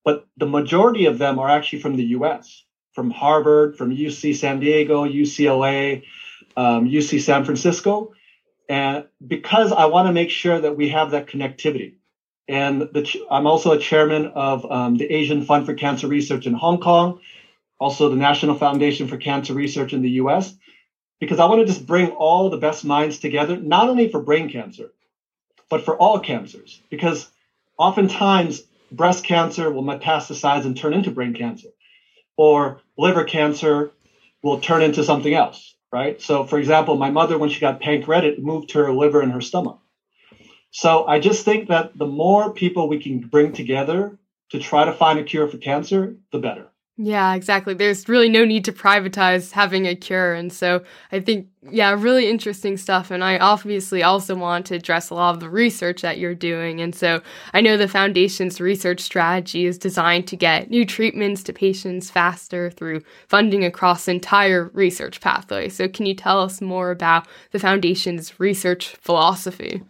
but 0.04 0.28
the 0.38 0.46
majority 0.46 1.06
of 1.06 1.18
them 1.18 1.40
are 1.40 1.50
actually 1.50 1.80
from 1.80 1.96
the 1.96 2.06
US, 2.18 2.64
from 2.94 3.10
Harvard, 3.10 3.78
from 3.78 3.96
UC 3.96 4.36
San 4.36 4.60
Diego, 4.60 5.06
UCLA, 5.06 6.04
um, 6.60 6.86
UC 6.86 7.22
San 7.22 7.44
Francisco. 7.46 8.14
And 8.68 9.06
because 9.26 9.72
I 9.72 9.86
want 9.86 10.08
to 10.08 10.12
make 10.12 10.30
sure 10.30 10.60
that 10.60 10.76
we 10.76 10.90
have 10.90 11.12
that 11.12 11.28
connectivity. 11.28 11.94
And 12.48 12.82
the, 12.82 13.04
I'm 13.30 13.48
also 13.48 13.72
a 13.72 13.78
chairman 13.78 14.26
of 14.28 14.70
um, 14.70 14.96
the 14.96 15.06
Asian 15.06 15.42
Fund 15.44 15.66
for 15.66 15.74
Cancer 15.74 16.08
Research 16.08 16.48
in 16.48 16.54
Hong 16.54 16.80
Kong, 16.80 17.20
also 17.80 18.10
the 18.10 18.16
National 18.16 18.56
Foundation 18.56 19.08
for 19.08 19.18
Cancer 19.18 19.54
Research 19.54 19.94
in 19.94 20.02
the 20.02 20.10
US 20.24 20.56
because 21.20 21.40
I 21.40 21.46
want 21.46 21.60
to 21.62 21.66
just 21.66 21.86
bring 21.86 22.12
all 22.12 22.50
the 22.50 22.58
best 22.58 22.86
minds 22.86 23.20
together, 23.20 23.58
not 23.58 23.90
only 23.90 24.10
for 24.10 24.22
brain 24.22 24.50
cancer, 24.50 24.92
but 25.70 25.82
for 25.82 25.96
all 25.98 26.20
cancers. 26.20 26.82
Because 26.90 27.30
oftentimes 27.78 28.64
breast 28.92 29.24
cancer 29.24 29.70
will 29.72 29.84
metastasize 29.84 30.66
and 30.66 30.76
turn 30.76 30.94
into 30.94 31.12
brain 31.12 31.34
cancer, 31.34 31.70
or 32.38 32.82
liver 32.98 33.26
cancer 33.26 33.92
will 34.42 34.60
turn 34.60 34.82
into 34.82 35.04
something 35.04 35.34
else, 35.34 35.76
right? 35.92 36.22
So, 36.22 36.44
for 36.44 36.60
example, 36.60 36.96
my 36.96 37.10
mother, 37.10 37.38
when 37.38 37.50
she 37.50 37.60
got 37.60 37.80
pancreatic, 37.80 38.40
moved 38.40 38.70
to 38.70 38.80
her 38.80 38.94
liver 38.94 39.22
and 39.22 39.32
her 39.32 39.42
stomach. 39.42 39.80
So, 40.72 41.06
I 41.08 41.20
just 41.20 41.46
think 41.46 41.70
that 41.70 41.98
the 41.98 42.06
more 42.06 42.54
people 42.54 42.88
we 42.88 43.00
can 43.00 43.20
bring 43.20 43.54
together 43.54 44.18
to 44.50 44.60
try 44.60 44.86
to 44.86 44.92
find 44.92 45.20
a 45.20 45.24
cure 45.24 45.48
for 45.48 45.58
cancer, 45.58 46.16
the 46.32 46.40
better. 46.40 46.72
Yeah, 47.02 47.34
exactly. 47.34 47.74
There's 47.74 48.10
really 48.10 48.28
no 48.28 48.44
need 48.44 48.66
to 48.66 48.74
privatize 48.74 49.54
having 49.54 49.88
a 49.88 49.96
cure. 49.96 50.34
And 50.34 50.52
so 50.52 50.84
I 51.14 51.22
think, 51.22 51.48
yeah, 51.72 51.96
really 51.98 52.30
interesting 52.30 52.76
stuff. 52.76 53.10
And 53.10 53.24
I 53.24 53.38
obviously 53.38 54.04
also 54.04 54.36
want 54.36 54.66
to 54.66 54.76
address 54.76 55.10
a 55.10 55.14
lot 55.16 55.34
of 55.34 55.40
the 55.40 55.50
research 55.50 56.02
that 56.02 56.18
you're 56.18 56.36
doing. 56.36 56.82
And 56.82 56.94
so 56.94 57.22
I 57.54 57.62
know 57.62 57.78
the 57.78 57.88
foundation's 57.88 58.60
research 58.60 59.00
strategy 59.00 59.66
is 59.66 59.78
designed 59.78 60.28
to 60.28 60.36
get 60.36 60.70
new 60.70 60.86
treatments 60.86 61.42
to 61.44 61.54
patients 61.54 62.12
faster 62.12 62.70
through 62.70 63.02
funding 63.30 63.64
across 63.64 64.10
entire 64.10 64.70
research 64.74 65.22
pathway. 65.22 65.70
So 65.70 65.88
can 65.88 66.06
you 66.06 66.16
tell 66.16 66.42
us 66.42 66.60
more 66.60 66.92
about 66.92 67.30
the 67.52 67.60
foundation's 67.60 68.38
research 68.42 68.98
philosophy? 68.98 69.84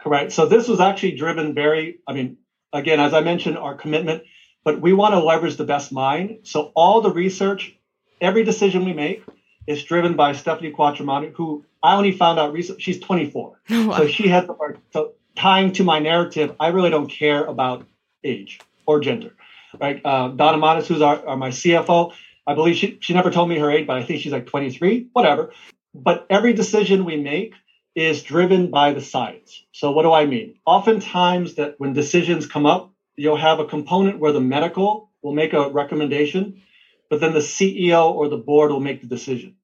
Correct. 0.00 0.32
So 0.32 0.46
this 0.46 0.66
was 0.66 0.80
actually 0.80 1.12
driven 1.12 1.54
very, 1.54 2.00
I 2.08 2.14
mean, 2.14 2.38
again, 2.72 2.98
as 2.98 3.14
I 3.14 3.20
mentioned, 3.20 3.58
our 3.58 3.76
commitment 3.76 4.24
but 4.64 4.80
we 4.80 4.92
want 4.92 5.12
to 5.14 5.20
leverage 5.20 5.56
the 5.56 5.64
best 5.64 5.92
mind. 5.92 6.38
So 6.42 6.72
all 6.74 7.02
the 7.02 7.12
research, 7.12 7.76
every 8.20 8.44
decision 8.44 8.84
we 8.84 8.94
make 8.94 9.22
is 9.66 9.84
driven 9.84 10.14
by 10.14 10.32
Stephanie 10.32 10.72
Quattromani, 10.72 11.32
who 11.34 11.64
I 11.82 11.96
only 11.96 12.12
found 12.12 12.38
out 12.38 12.52
recently. 12.52 12.82
She's 12.82 12.98
24. 13.00 13.60
wow. 13.70 13.98
So 13.98 14.08
she 14.08 14.28
has, 14.28 14.48
so 14.92 15.12
tying 15.36 15.72
to 15.72 15.84
my 15.84 15.98
narrative, 15.98 16.54
I 16.58 16.68
really 16.68 16.90
don't 16.90 17.08
care 17.08 17.44
about 17.44 17.86
age 18.24 18.58
or 18.86 19.00
gender. 19.00 19.32
Right? 19.78 20.00
Uh, 20.04 20.28
Donna 20.28 20.58
Matas, 20.58 20.86
who's 20.86 21.02
our, 21.02 21.26
our, 21.26 21.36
my 21.36 21.50
CFO, 21.50 22.12
I 22.46 22.54
believe 22.54 22.76
she, 22.76 22.98
she 23.00 23.14
never 23.14 23.30
told 23.30 23.48
me 23.48 23.58
her 23.58 23.70
age, 23.70 23.86
but 23.86 23.96
I 23.96 24.04
think 24.04 24.20
she's 24.20 24.32
like 24.32 24.46
23, 24.46 25.08
whatever. 25.12 25.52
But 25.94 26.26
every 26.30 26.52
decision 26.52 27.04
we 27.04 27.16
make 27.16 27.54
is 27.94 28.22
driven 28.22 28.70
by 28.70 28.92
the 28.92 29.00
science. 29.00 29.64
So 29.72 29.90
what 29.90 30.02
do 30.02 30.12
I 30.12 30.26
mean? 30.26 30.56
Oftentimes 30.66 31.54
that 31.54 31.74
when 31.78 31.92
decisions 31.92 32.46
come 32.46 32.66
up, 32.66 32.93
you'll 33.16 33.36
have 33.36 33.60
a 33.60 33.64
component 33.64 34.18
where 34.18 34.32
the 34.32 34.40
medical 34.40 35.10
will 35.22 35.32
make 35.32 35.52
a 35.52 35.70
recommendation, 35.70 36.62
but 37.10 37.20
then 37.20 37.32
the 37.32 37.40
CEO 37.40 38.10
or 38.10 38.28
the 38.28 38.36
board 38.36 38.70
will 38.70 38.80
make 38.80 39.00
the 39.00 39.06
decision. 39.06 39.56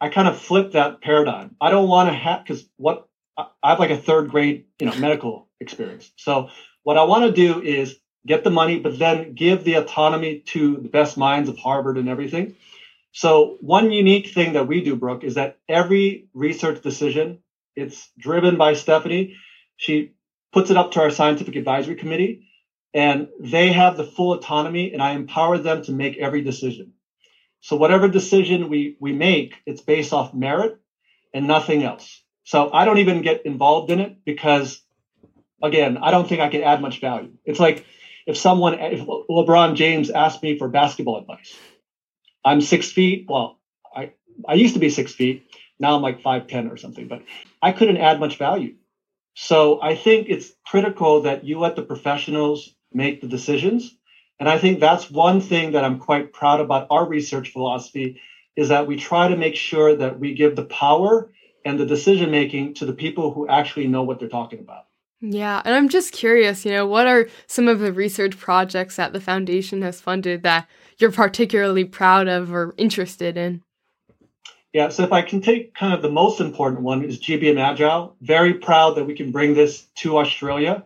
I 0.00 0.08
kind 0.08 0.28
of 0.28 0.38
flip 0.38 0.72
that 0.72 1.00
paradigm. 1.00 1.56
I 1.60 1.70
don't 1.70 1.88
want 1.88 2.08
to 2.08 2.14
have 2.14 2.44
because 2.44 2.68
what 2.76 3.08
I 3.36 3.46
have 3.62 3.78
like 3.78 3.90
a 3.90 3.96
third 3.96 4.30
grade, 4.30 4.66
you 4.78 4.86
know, 4.86 4.94
medical 4.96 5.48
experience. 5.60 6.12
So 6.16 6.48
what 6.82 6.96
I 6.96 7.04
want 7.04 7.24
to 7.24 7.32
do 7.32 7.62
is 7.62 7.98
get 8.26 8.44
the 8.44 8.50
money, 8.50 8.78
but 8.78 8.98
then 8.98 9.34
give 9.34 9.64
the 9.64 9.74
autonomy 9.74 10.40
to 10.46 10.76
the 10.76 10.88
best 10.88 11.16
minds 11.16 11.48
of 11.48 11.58
Harvard 11.58 11.98
and 11.98 12.08
everything. 12.08 12.54
So 13.12 13.56
one 13.60 13.90
unique 13.90 14.28
thing 14.28 14.54
that 14.54 14.66
we 14.66 14.82
do, 14.82 14.96
Brooke, 14.96 15.24
is 15.24 15.34
that 15.34 15.58
every 15.68 16.28
research 16.34 16.82
decision, 16.82 17.38
it's 17.76 18.10
driven 18.18 18.56
by 18.56 18.74
Stephanie. 18.74 19.36
She 19.76 20.12
puts 20.54 20.70
it 20.70 20.76
up 20.76 20.92
to 20.92 21.00
our 21.00 21.10
scientific 21.10 21.56
advisory 21.56 21.96
committee, 21.96 22.46
and 22.94 23.28
they 23.40 23.72
have 23.72 23.96
the 23.96 24.04
full 24.04 24.32
autonomy, 24.32 24.92
and 24.92 25.02
I 25.02 25.10
empower 25.10 25.58
them 25.58 25.82
to 25.82 25.92
make 25.92 26.16
every 26.16 26.42
decision. 26.42 26.92
So 27.60 27.76
whatever 27.76 28.08
decision 28.08 28.68
we 28.68 28.96
we 29.00 29.12
make, 29.12 29.56
it's 29.66 29.80
based 29.82 30.12
off 30.12 30.32
merit 30.32 30.78
and 31.34 31.48
nothing 31.48 31.82
else. 31.82 32.22
So 32.44 32.70
I 32.72 32.84
don't 32.84 32.98
even 32.98 33.22
get 33.22 33.44
involved 33.46 33.90
in 33.90 33.98
it 34.00 34.24
because, 34.24 34.80
again, 35.62 35.98
I 35.98 36.10
don't 36.12 36.28
think 36.28 36.40
I 36.40 36.48
can 36.48 36.62
add 36.62 36.80
much 36.80 37.00
value. 37.00 37.32
It's 37.44 37.58
like 37.58 37.84
if 38.26 38.36
someone, 38.36 38.74
if 38.78 39.00
LeBron 39.28 39.74
James 39.74 40.10
asked 40.10 40.42
me 40.42 40.56
for 40.58 40.68
basketball 40.68 41.18
advice, 41.18 41.56
I'm 42.44 42.60
six 42.60 42.92
feet. 42.92 43.26
Well, 43.28 43.58
I 43.94 44.12
I 44.48 44.54
used 44.54 44.74
to 44.74 44.80
be 44.80 44.90
six 44.90 45.12
feet. 45.12 45.42
Now 45.80 45.96
I'm 45.96 46.02
like 46.02 46.20
five 46.22 46.46
ten 46.46 46.68
or 46.68 46.76
something, 46.76 47.08
but 47.08 47.22
I 47.60 47.72
couldn't 47.72 47.96
add 47.96 48.20
much 48.20 48.38
value. 48.38 48.74
So 49.34 49.82
I 49.82 49.96
think 49.96 50.28
it's 50.28 50.52
critical 50.64 51.22
that 51.22 51.44
you 51.44 51.58
let 51.58 51.76
the 51.76 51.82
professionals 51.82 52.74
make 52.92 53.20
the 53.20 53.26
decisions. 53.26 53.96
And 54.38 54.48
I 54.48 54.58
think 54.58 54.80
that's 54.80 55.10
one 55.10 55.40
thing 55.40 55.72
that 55.72 55.84
I'm 55.84 55.98
quite 55.98 56.32
proud 56.32 56.60
about 56.60 56.86
our 56.90 57.06
research 57.06 57.50
philosophy 57.50 58.20
is 58.56 58.68
that 58.68 58.86
we 58.86 58.96
try 58.96 59.28
to 59.28 59.36
make 59.36 59.56
sure 59.56 59.96
that 59.96 60.18
we 60.18 60.34
give 60.34 60.54
the 60.54 60.64
power 60.64 61.32
and 61.64 61.78
the 61.78 61.86
decision 61.86 62.30
making 62.30 62.74
to 62.74 62.86
the 62.86 62.92
people 62.92 63.32
who 63.32 63.48
actually 63.48 63.88
know 63.88 64.02
what 64.02 64.20
they're 64.20 64.28
talking 64.28 64.60
about. 64.60 64.86
Yeah, 65.20 65.62
and 65.64 65.74
I'm 65.74 65.88
just 65.88 66.12
curious, 66.12 66.64
you 66.64 66.72
know, 66.72 66.86
what 66.86 67.06
are 67.06 67.28
some 67.46 67.66
of 67.66 67.80
the 67.80 67.92
research 67.92 68.36
projects 68.36 68.96
that 68.96 69.12
the 69.12 69.20
foundation 69.20 69.80
has 69.82 70.00
funded 70.00 70.42
that 70.42 70.68
you're 70.98 71.10
particularly 71.10 71.84
proud 71.84 72.28
of 72.28 72.52
or 72.52 72.74
interested 72.76 73.36
in? 73.36 73.62
Yeah, 74.74 74.90
so 74.90 75.04
if 75.04 75.12
I 75.12 75.22
can 75.22 75.40
take 75.40 75.74
kind 75.74 75.94
of 75.94 76.02
the 76.02 76.10
most 76.10 76.40
important 76.40 76.82
one 76.82 77.04
is 77.04 77.20
GBM 77.20 77.60
Agile. 77.60 78.16
Very 78.20 78.54
proud 78.54 78.96
that 78.96 79.06
we 79.06 79.14
can 79.14 79.32
bring 79.32 79.54
this 79.54 79.86
to 79.96 80.18
Australia 80.18 80.84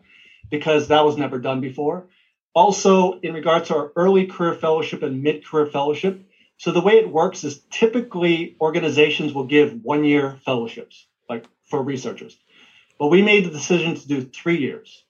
because 0.50 0.88
that 0.88 1.06
was 1.06 1.16
never 1.16 1.40
done 1.40 1.62
before. 1.62 2.08
Also, 2.54 3.20
in 3.20 3.34
regards 3.34 3.68
to 3.68 3.76
our 3.76 3.92
early 3.96 4.26
career 4.26 4.54
fellowship 4.54 5.02
and 5.02 5.22
mid 5.22 5.46
career 5.46 5.66
fellowship, 5.66 6.22
so 6.58 6.72
the 6.72 6.82
way 6.82 6.94
it 6.98 7.10
works 7.10 7.44
is 7.44 7.62
typically 7.70 8.56
organizations 8.60 9.32
will 9.34 9.46
give 9.46 9.82
one 9.84 10.04
year 10.04 10.38
fellowships, 10.44 11.06
like 11.30 11.46
for 11.70 11.82
researchers. 11.82 12.38
But 12.98 13.08
we 13.08 13.22
made 13.22 13.46
the 13.46 13.50
decision 13.50 13.94
to 13.94 14.08
do 14.08 14.22
three 14.22 14.58
years. 14.58 15.04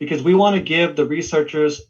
because 0.00 0.22
we 0.22 0.34
want 0.34 0.56
to 0.56 0.62
give 0.62 0.96
the 0.96 1.06
researchers, 1.06 1.82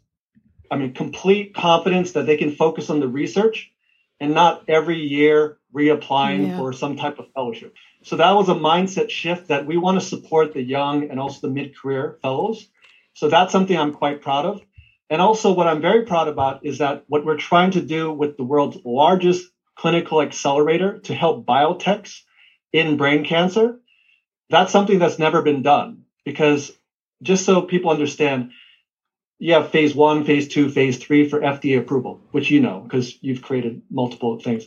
I 0.71 0.77
mean, 0.77 0.93
complete 0.93 1.55
confidence 1.55 2.13
that 2.13 2.27
they 2.27 2.37
can 2.37 2.51
focus 2.51 2.89
on 2.89 2.99
the 2.99 3.07
research 3.07 3.71
and 4.19 4.33
not 4.33 4.63
every 4.69 4.99
year 4.99 5.57
reapplying 5.75 6.47
yeah. 6.47 6.57
for 6.57 6.71
some 6.73 6.95
type 6.95 7.19
of 7.19 7.31
fellowship. 7.33 7.75
So 8.03 8.15
that 8.15 8.31
was 8.31 8.49
a 8.49 8.53
mindset 8.53 9.09
shift 9.09 9.49
that 9.49 9.65
we 9.65 9.77
want 9.77 9.99
to 9.99 10.05
support 10.05 10.53
the 10.53 10.61
young 10.61 11.09
and 11.09 11.19
also 11.19 11.47
the 11.47 11.53
mid 11.53 11.77
career 11.77 12.17
fellows. 12.21 12.67
So 13.13 13.29
that's 13.29 13.51
something 13.51 13.77
I'm 13.77 13.93
quite 13.93 14.21
proud 14.21 14.45
of. 14.45 14.61
And 15.09 15.21
also, 15.21 15.53
what 15.53 15.67
I'm 15.67 15.81
very 15.81 16.05
proud 16.05 16.27
about 16.27 16.65
is 16.65 16.79
that 16.79 17.03
what 17.07 17.25
we're 17.25 17.37
trying 17.37 17.71
to 17.71 17.81
do 17.81 18.11
with 18.11 18.37
the 18.37 18.43
world's 18.43 18.77
largest 18.83 19.47
clinical 19.75 20.21
accelerator 20.21 20.99
to 20.99 21.13
help 21.13 21.45
biotechs 21.45 22.21
in 22.73 22.97
brain 22.97 23.23
cancer, 23.23 23.79
that's 24.49 24.71
something 24.71 24.99
that's 24.99 25.19
never 25.19 25.41
been 25.41 25.61
done. 25.61 26.05
Because 26.23 26.71
just 27.21 27.45
so 27.45 27.61
people 27.61 27.91
understand, 27.91 28.51
you 29.37 29.53
have 29.53 29.69
phase 29.69 29.93
one, 29.93 30.25
phase 30.25 30.47
two, 30.47 30.69
phase 30.69 30.97
three 30.97 31.29
for 31.29 31.39
FDA 31.39 31.77
approval, 31.77 32.21
which 32.31 32.49
you 32.49 32.61
know 32.61 32.79
because 32.79 33.17
you've 33.21 33.41
created 33.41 33.81
multiple 33.91 34.39
things. 34.39 34.65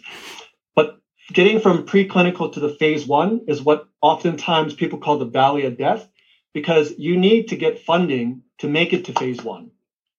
Getting 1.33 1.61
from 1.61 1.85
preclinical 1.85 2.53
to 2.53 2.61
the 2.61 2.71
phase 2.71 3.07
one 3.07 3.43
is 3.49 3.63
what 3.63 3.87
oftentimes 4.01 4.73
people 4.75 4.99
call 4.99 5.19
the 5.19 5.27
valley 5.27 5.67
of 5.67 5.77
death 5.77 6.09
because 6.55 6.95
you 6.97 7.19
need 7.19 7.49
to 7.49 7.57
get 7.57 7.79
funding 7.79 8.43
to 8.59 8.69
make 8.69 8.95
it 8.95 9.05
to 9.05 9.13
phase 9.13 9.43
one. 9.45 9.71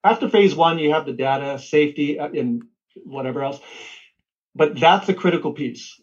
After 0.03 0.29
phase 0.29 0.55
one, 0.55 0.77
you 0.77 0.91
have 0.91 1.07
the 1.07 1.13
data, 1.13 1.57
safety, 1.57 2.19
uh, 2.19 2.29
and 2.29 2.61
whatever 3.03 3.43
else. 3.43 3.59
But 4.53 4.79
that's 4.79 5.07
the 5.07 5.15
critical 5.15 5.51
piece. 5.51 5.99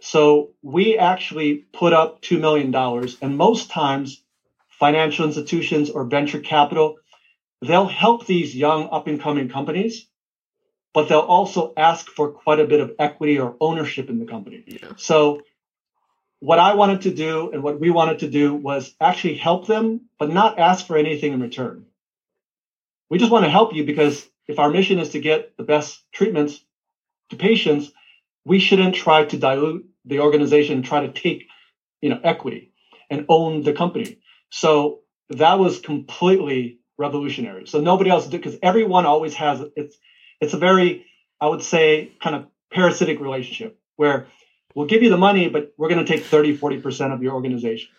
So 0.00 0.50
we 0.62 0.96
actually 0.98 1.64
put 1.72 1.94
up 1.94 2.20
$2 2.20 2.38
million, 2.38 2.74
and 3.22 3.36
most 3.38 3.70
times, 3.70 4.22
financial 4.68 5.26
institutions 5.26 5.90
or 5.90 6.04
venture 6.04 6.40
capital, 6.40 6.96
they'll 7.62 7.86
help 7.86 8.26
these 8.26 8.54
young 8.54 8.88
up 8.92 9.06
and 9.06 9.20
coming 9.20 9.48
companies, 9.48 10.09
but 10.92 11.08
they'll 11.08 11.20
also 11.20 11.72
ask 11.76 12.08
for 12.08 12.30
quite 12.30 12.60
a 12.60 12.66
bit 12.66 12.80
of 12.80 12.92
equity 12.98 13.38
or 13.38 13.56
ownership 13.60 14.08
in 14.08 14.18
the 14.18 14.26
company. 14.26 14.64
Yeah. 14.66 14.92
So 14.96 15.42
what 16.40 16.58
I 16.58 16.74
wanted 16.74 17.02
to 17.02 17.14
do 17.14 17.50
and 17.52 17.62
what 17.62 17.78
we 17.78 17.90
wanted 17.90 18.20
to 18.20 18.30
do 18.30 18.54
was 18.54 18.94
actually 19.00 19.36
help 19.36 19.66
them, 19.66 20.02
but 20.18 20.30
not 20.30 20.58
ask 20.58 20.86
for 20.86 20.96
anything 20.96 21.32
in 21.32 21.40
return. 21.40 21.86
We 23.08 23.18
just 23.18 23.30
want 23.30 23.44
to 23.44 23.50
help 23.50 23.74
you 23.74 23.84
because 23.84 24.26
if 24.48 24.58
our 24.58 24.70
mission 24.70 24.98
is 24.98 25.10
to 25.10 25.20
get 25.20 25.56
the 25.56 25.62
best 25.62 26.02
treatments 26.12 26.60
to 27.28 27.36
patients, 27.36 27.92
we 28.44 28.58
shouldn't 28.58 28.94
try 28.94 29.24
to 29.24 29.38
dilute 29.38 29.86
the 30.04 30.20
organization 30.20 30.76
and 30.76 30.84
try 30.84 31.06
to 31.06 31.12
take, 31.12 31.46
you 32.00 32.08
know, 32.08 32.20
equity 32.24 32.72
and 33.10 33.26
own 33.28 33.62
the 33.62 33.72
company. 33.72 34.18
So 34.50 35.00
that 35.28 35.58
was 35.58 35.78
completely 35.78 36.80
revolutionary. 36.98 37.66
So 37.66 37.80
nobody 37.80 38.10
else 38.10 38.26
did 38.26 38.42
because 38.42 38.58
everyone 38.62 39.06
always 39.06 39.34
has 39.34 39.62
it's 39.76 39.96
it's 40.40 40.54
a 40.54 40.58
very, 40.58 41.06
I 41.40 41.46
would 41.46 41.62
say, 41.62 42.12
kind 42.22 42.36
of 42.36 42.46
parasitic 42.72 43.20
relationship 43.20 43.78
where 43.96 44.26
we'll 44.74 44.86
give 44.86 45.02
you 45.02 45.10
the 45.10 45.18
money, 45.18 45.48
but 45.48 45.72
we're 45.76 45.88
going 45.88 46.04
to 46.04 46.10
take 46.10 46.24
30, 46.24 46.56
40% 46.56 47.12
of 47.12 47.22
your 47.22 47.34
organization. 47.34 47.90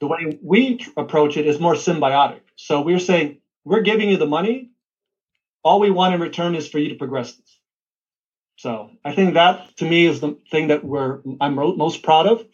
The 0.00 0.06
way 0.06 0.38
we 0.42 0.84
approach 0.96 1.36
it 1.36 1.46
is 1.46 1.60
more 1.60 1.74
symbiotic. 1.74 2.40
So 2.56 2.80
we're 2.80 2.98
saying, 2.98 3.38
we're 3.64 3.82
giving 3.82 4.10
you 4.10 4.16
the 4.16 4.26
money. 4.26 4.70
All 5.64 5.80
we 5.80 5.90
want 5.90 6.14
in 6.14 6.20
return 6.20 6.54
is 6.54 6.68
for 6.68 6.78
you 6.78 6.88
to 6.88 6.96
progress 6.96 7.34
this. 7.34 7.58
So 8.56 8.90
I 9.04 9.12
think 9.12 9.34
that 9.34 9.76
to 9.78 9.84
me 9.84 10.06
is 10.06 10.20
the 10.20 10.38
thing 10.50 10.68
that 10.68 10.84
we're 10.84 11.20
I'm 11.40 11.54
most 11.54 12.02
proud 12.02 12.26
of. 12.26 12.44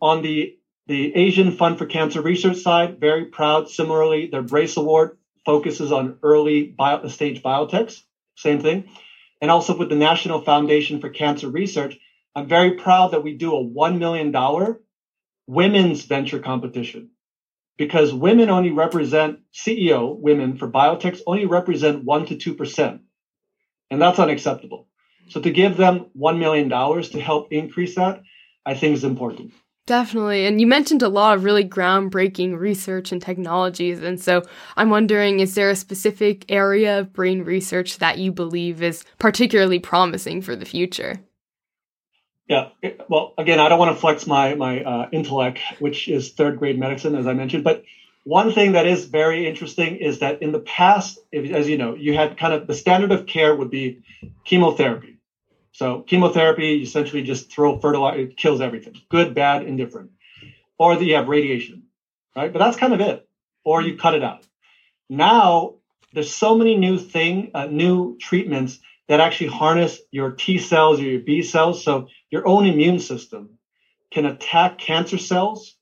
On 0.00 0.22
the 0.22 0.56
the 0.86 1.14
Asian 1.14 1.50
Fund 1.52 1.78
for 1.78 1.86
Cancer 1.86 2.20
Research 2.20 2.58
side, 2.58 3.00
very 3.00 3.26
proud. 3.26 3.68
Similarly, 3.68 4.28
their 4.28 4.42
Brace 4.42 4.76
Award 4.76 5.18
focuses 5.44 5.92
on 5.92 6.18
early 6.22 6.64
bio, 6.64 7.06
stage 7.08 7.42
biotechs. 7.42 8.02
Same 8.36 8.60
thing. 8.60 8.88
And 9.40 9.50
also 9.50 9.76
with 9.76 9.88
the 9.88 9.96
National 9.96 10.40
Foundation 10.40 11.00
for 11.00 11.08
Cancer 11.08 11.48
Research, 11.48 11.98
I'm 12.34 12.48
very 12.48 12.72
proud 12.72 13.12
that 13.12 13.22
we 13.22 13.34
do 13.34 13.54
a 13.54 13.64
$1 13.64 13.98
million 13.98 14.76
women's 15.46 16.04
venture 16.04 16.38
competition 16.38 17.10
because 17.76 18.14
women 18.14 18.50
only 18.50 18.70
represent 18.70 19.40
CEO 19.52 20.18
women 20.18 20.56
for 20.56 20.70
biotechs 20.70 21.20
only 21.26 21.46
represent 21.46 22.04
1 22.04 22.26
to 22.26 22.36
2%. 22.36 23.00
And 23.90 24.02
that's 24.02 24.18
unacceptable. 24.18 24.88
So 25.28 25.40
to 25.40 25.50
give 25.50 25.76
them 25.76 26.06
$1 26.18 26.38
million 26.38 26.68
to 26.68 27.20
help 27.20 27.52
increase 27.52 27.94
that, 27.96 28.22
I 28.66 28.74
think 28.74 28.94
is 28.94 29.04
important. 29.04 29.52
Definitely. 29.86 30.46
And 30.46 30.62
you 30.62 30.66
mentioned 30.66 31.02
a 31.02 31.08
lot 31.08 31.36
of 31.36 31.44
really 31.44 31.64
groundbreaking 31.64 32.58
research 32.58 33.12
and 33.12 33.20
technologies. 33.20 34.02
And 34.02 34.18
so 34.18 34.42
I'm 34.76 34.88
wondering 34.88 35.40
is 35.40 35.54
there 35.54 35.68
a 35.68 35.76
specific 35.76 36.46
area 36.50 37.00
of 37.00 37.12
brain 37.12 37.42
research 37.42 37.98
that 37.98 38.16
you 38.16 38.32
believe 38.32 38.82
is 38.82 39.04
particularly 39.18 39.78
promising 39.78 40.40
for 40.40 40.56
the 40.56 40.64
future? 40.64 41.20
Yeah. 42.48 42.68
Well, 43.08 43.34
again, 43.36 43.60
I 43.60 43.68
don't 43.68 43.78
want 43.78 43.94
to 43.94 44.00
flex 44.00 44.26
my 44.26 44.54
my 44.54 44.82
uh, 44.82 45.08
intellect, 45.12 45.60
which 45.80 46.08
is 46.08 46.32
third 46.32 46.58
grade 46.58 46.78
medicine, 46.78 47.14
as 47.14 47.26
I 47.26 47.34
mentioned. 47.34 47.64
But 47.64 47.84
one 48.24 48.52
thing 48.52 48.72
that 48.72 48.86
is 48.86 49.04
very 49.04 49.46
interesting 49.46 49.96
is 49.96 50.20
that 50.20 50.42
in 50.42 50.52
the 50.52 50.60
past, 50.60 51.18
if, 51.30 51.50
as 51.52 51.68
you 51.68 51.76
know, 51.76 51.94
you 51.94 52.14
had 52.14 52.38
kind 52.38 52.54
of 52.54 52.66
the 52.66 52.74
standard 52.74 53.12
of 53.12 53.26
care 53.26 53.54
would 53.54 53.70
be 53.70 54.02
chemotherapy. 54.44 55.13
So 55.74 56.02
chemotherapy 56.02 56.82
essentially 56.82 57.22
just 57.22 57.50
throw 57.50 57.80
fertilizer, 57.80 58.20
it 58.20 58.36
kills 58.36 58.60
everything, 58.60 58.94
good, 59.10 59.34
bad, 59.34 59.64
indifferent. 59.64 60.12
Or 60.78 60.94
that 60.94 61.04
you 61.04 61.16
have 61.16 61.28
radiation, 61.28 61.84
right? 62.36 62.52
But 62.52 62.60
that's 62.60 62.76
kind 62.76 62.92
of 62.92 63.00
it. 63.00 63.28
Or 63.64 63.82
you 63.82 63.96
cut 63.96 64.14
it 64.14 64.22
out. 64.22 64.46
Now 65.10 65.74
there's 66.12 66.32
so 66.32 66.54
many 66.54 66.76
new 66.76 66.96
thing, 66.96 67.50
uh, 67.54 67.66
new 67.66 68.16
treatments 68.18 68.78
that 69.08 69.18
actually 69.18 69.48
harness 69.48 69.98
your 70.12 70.30
T 70.30 70.58
cells 70.58 71.00
or 71.00 71.04
your 71.04 71.20
B 71.20 71.42
cells. 71.42 71.82
So 71.82 72.06
your 72.30 72.46
own 72.46 72.66
immune 72.66 73.00
system 73.00 73.58
can 74.12 74.26
attack 74.26 74.78
cancer 74.78 75.18
cells, 75.18 75.76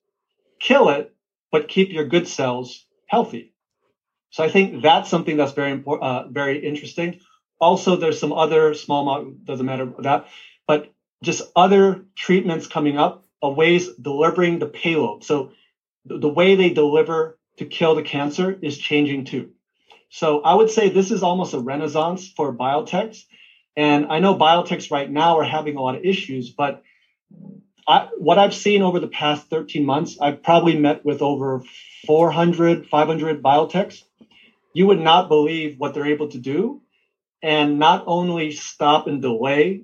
kill 0.59 0.88
it, 0.88 1.14
but 1.50 1.68
keep 1.68 1.92
your 1.92 2.07
good 2.07 2.26
cells 2.26 2.87
healthy. 3.09 3.52
So 4.31 4.42
I 4.42 4.48
think 4.48 4.83
that's 4.83 5.11
something 5.11 5.37
that's 5.37 5.52
very 5.52 5.72
important, 5.72 6.11
uh, 6.11 6.28
very 6.28 6.66
interesting. 6.66 7.20
Also, 7.62 7.94
there's 7.94 8.18
some 8.18 8.33
other 8.33 8.75
small, 8.75 9.31
doesn't 9.44 9.64
matter 9.64 9.92
that, 10.01 10.27
but 10.66 10.92
just 11.22 11.42
other 11.55 12.05
treatments 12.16 12.66
coming 12.66 12.98
up 12.98 13.25
of 13.40 13.57
ways 13.57 13.88
delivering 13.94 14.59
the 14.59 14.66
payload. 14.66 15.22
So 15.22 15.53
the, 16.05 16.18
the 16.18 16.29
way 16.29 16.57
they 16.57 16.70
deliver 16.70 17.38
to 17.59 17.64
kill 17.64 17.94
the 17.94 18.03
cancer 18.03 18.59
is 18.61 18.77
changing 18.77 19.27
too. 19.27 19.51
So 20.09 20.40
I 20.40 20.55
would 20.55 20.70
say 20.70 20.88
this 20.88 21.12
is 21.12 21.22
almost 21.22 21.55
a 21.55 21.61
renaissance 21.61 22.33
for 22.37 22.53
biotechs. 22.53 23.27
And 23.77 24.07
I 24.11 24.18
know 24.18 24.35
biotechs 24.35 24.90
right 24.90 25.09
now 25.09 25.38
are 25.38 25.44
having 25.44 25.77
a 25.77 25.81
lot 25.81 25.94
of 25.94 26.05
issues, 26.05 26.51
but 26.51 26.83
I, 27.87 28.09
what 28.18 28.38
I've 28.38 28.55
seen 28.55 28.83
over 28.83 28.98
the 28.98 29.07
past 29.07 29.48
13 29.51 29.87
months, 29.87 30.18
I've 30.20 30.42
probably 30.42 30.77
met 30.77 31.05
with 31.05 31.22
over 31.22 31.62
400, 32.09 32.88
500 32.88 33.40
biotechs. 33.40 34.03
You 34.75 34.87
would 34.87 35.01
not 35.01 35.29
believe 35.29 35.79
what 35.79 35.94
they're 35.94 36.07
able 36.07 36.29
to 36.29 36.38
do 36.38 36.83
and 37.42 37.78
not 37.78 38.05
only 38.07 38.50
stop 38.50 39.07
and 39.07 39.20
delay 39.20 39.83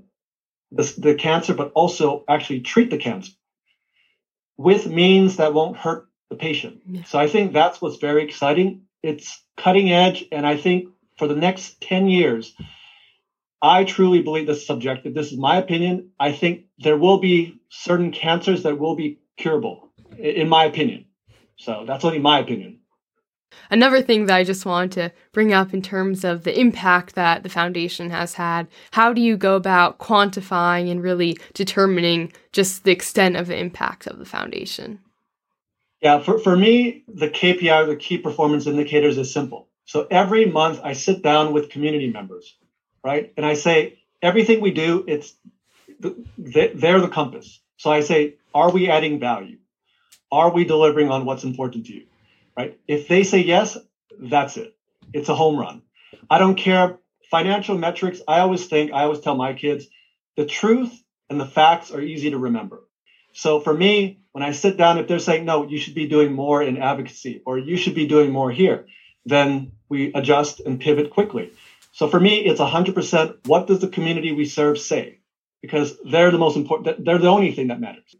the, 0.70 0.94
the 0.98 1.14
cancer, 1.14 1.54
but 1.54 1.72
also 1.74 2.24
actually 2.28 2.60
treat 2.60 2.90
the 2.90 2.98
cancer 2.98 3.32
with 4.56 4.86
means 4.86 5.36
that 5.36 5.52
won't 5.52 5.76
hurt 5.76 6.06
the 6.30 6.36
patient. 6.36 6.80
Yeah. 6.86 7.02
So 7.04 7.18
I 7.18 7.26
think 7.26 7.52
that's 7.52 7.80
what's 7.80 7.96
very 7.96 8.22
exciting 8.22 8.82
it's 9.02 9.44
cutting 9.56 9.90
edge, 9.90 10.24
and 10.32 10.46
I 10.46 10.56
think 10.56 10.88
for 11.16 11.26
the 11.26 11.34
next 11.34 11.80
10 11.82 12.08
years, 12.08 12.54
I 13.60 13.84
truly 13.84 14.20
believe 14.20 14.46
this 14.46 14.58
is 14.58 14.66
subjective. 14.66 15.14
This 15.14 15.32
is 15.32 15.38
my 15.38 15.56
opinion. 15.56 16.08
I 16.18 16.32
think 16.32 16.64
there 16.78 16.96
will 16.96 17.18
be 17.18 17.58
certain 17.68 18.10
cancers 18.10 18.62
that 18.62 18.78
will 18.78 18.94
be 18.94 19.18
curable, 19.36 19.90
in 20.16 20.48
my 20.48 20.64
opinion. 20.64 21.04
So 21.56 21.84
that's 21.86 22.04
only 22.04 22.20
my 22.20 22.38
opinion. 22.38 22.78
Another 23.70 24.00
thing 24.00 24.26
that 24.26 24.37
I 24.37 24.44
just 24.44 24.64
wanted 24.64 24.92
to 24.92 25.12
bring 25.32 25.52
up 25.52 25.74
in 25.74 25.82
terms 25.82 26.24
of 26.24 26.44
the 26.44 26.58
impact 26.58 27.14
that 27.14 27.42
the 27.42 27.48
foundation 27.48 28.11
has 28.11 28.34
had, 28.34 28.66
how 28.92 29.12
do 29.12 29.20
you 29.20 29.37
go 29.37 29.56
about 29.56 29.98
quantifying 29.98 30.90
and 30.90 31.02
really 31.02 31.38
determining 31.54 32.32
just 32.52 32.84
the 32.84 32.92
extent 32.92 33.37
of 33.37 33.46
the 33.46 33.58
impact 33.58 34.06
of 34.06 34.18
the 34.18 34.24
foundation? 34.24 35.00
Yeah, 36.00 36.20
for, 36.20 36.38
for 36.38 36.56
me, 36.56 37.04
the 37.08 37.28
KPI, 37.28 37.87
the 37.88 37.96
key 37.96 38.18
performance 38.18 38.66
indicators, 38.66 39.18
is 39.18 39.32
simple. 39.32 39.68
So 39.84 40.06
every 40.11 40.44
month 40.46 40.80
I 40.84 40.92
sit 40.92 41.22
down 41.22 41.52
with 41.52 41.70
community 41.70 42.11
members, 42.11 42.56
right? 43.02 43.32
And 43.37 43.44
I 43.44 43.54
say, 43.54 43.98
everything 44.22 44.61
we 44.61 44.70
do, 44.70 45.04
it's 45.06 45.34
they're 45.98 47.00
the 47.00 47.08
compass. 47.08 47.61
So 47.78 47.90
I 47.90 48.00
say, 48.00 48.34
are 48.54 48.70
we 48.70 48.88
adding 48.88 49.18
value? 49.18 49.58
Are 50.30 50.52
we 50.52 50.64
delivering 50.64 51.11
on 51.11 51.24
what's 51.24 51.44
important 51.44 51.87
to 51.87 51.94
you? 51.94 52.07
Right? 52.58 52.76
If 52.88 53.06
they 53.06 53.22
say 53.22 53.38
yes, 53.38 53.78
that's 54.18 54.56
it. 54.56 54.74
It's 55.12 55.28
a 55.28 55.34
home 55.34 55.56
run. 55.56 55.82
I 56.28 56.38
don't 56.38 56.56
care 56.56 56.98
financial 57.30 57.78
metrics. 57.78 58.20
I 58.26 58.40
always 58.40 58.66
think, 58.66 58.92
I 58.92 59.04
always 59.04 59.20
tell 59.20 59.36
my 59.36 59.54
kids, 59.54 59.86
the 60.36 60.44
truth 60.44 60.92
and 61.30 61.40
the 61.40 61.46
facts 61.46 61.92
are 61.92 62.00
easy 62.00 62.30
to 62.30 62.38
remember. 62.38 62.82
So 63.32 63.60
for 63.60 63.72
me, 63.72 64.18
when 64.32 64.42
I 64.42 64.50
sit 64.50 64.76
down, 64.76 64.98
if 64.98 65.06
they're 65.06 65.20
saying, 65.20 65.44
no, 65.44 65.68
you 65.68 65.78
should 65.78 65.94
be 65.94 66.08
doing 66.08 66.32
more 66.32 66.60
in 66.60 66.78
advocacy 66.78 67.42
or 67.46 67.58
you 67.58 67.76
should 67.76 67.94
be 67.94 68.08
doing 68.08 68.32
more 68.32 68.50
here, 68.50 68.86
then 69.24 69.70
we 69.88 70.12
adjust 70.12 70.58
and 70.58 70.80
pivot 70.80 71.10
quickly. 71.10 71.52
So 71.92 72.08
for 72.08 72.18
me, 72.18 72.40
it's 72.40 72.60
100% 72.60 73.46
what 73.46 73.68
does 73.68 73.78
the 73.78 73.88
community 73.88 74.32
we 74.32 74.46
serve 74.46 74.78
say? 74.80 75.20
Because 75.62 75.96
they're 76.04 76.32
the 76.32 76.38
most 76.38 76.56
important, 76.56 77.04
they're 77.04 77.18
the 77.18 77.28
only 77.28 77.52
thing 77.52 77.68
that 77.68 77.80
matters. 77.80 78.16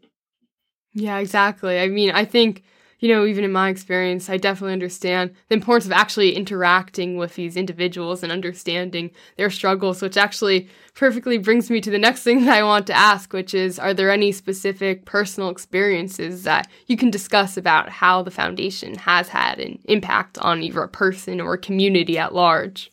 Yeah, 0.93 1.17
exactly. 1.17 1.77
I 1.77 1.89
mean, 1.89 2.11
I 2.11 2.23
think 2.23 2.63
you 2.99 3.07
know, 3.07 3.25
even 3.25 3.43
in 3.43 3.51
my 3.51 3.69
experience, 3.69 4.29
I 4.29 4.37
definitely 4.37 4.73
understand 4.73 5.33
the 5.47 5.55
importance 5.55 5.85
of 5.85 5.93
actually 5.93 6.35
interacting 6.35 7.15
with 7.17 7.35
these 7.35 7.55
individuals 7.55 8.23
and 8.23 8.31
understanding 8.31 9.11
their 9.37 9.49
struggles, 9.49 10.01
which 10.01 10.17
actually 10.17 10.69
perfectly 10.95 11.37
brings 11.37 11.69
me 11.69 11.79
to 11.81 11.89
the 11.89 11.97
next 11.97 12.23
thing 12.23 12.41
that 12.45 12.57
I 12.57 12.63
want 12.63 12.87
to 12.87 12.93
ask, 12.93 13.31
which 13.31 13.53
is 13.53 13.79
Are 13.79 13.93
there 13.93 14.11
any 14.11 14.31
specific 14.31 15.05
personal 15.05 15.49
experiences 15.49 16.43
that 16.43 16.67
you 16.87 16.97
can 16.97 17.09
discuss 17.09 17.55
about 17.55 17.89
how 17.89 18.21
the 18.21 18.31
foundation 18.31 18.95
has 18.95 19.29
had 19.29 19.59
an 19.59 19.79
impact 19.85 20.37
on 20.39 20.61
either 20.61 20.83
a 20.83 20.89
person 20.89 21.39
or 21.39 21.53
a 21.53 21.57
community 21.57 22.17
at 22.17 22.35
large? 22.35 22.91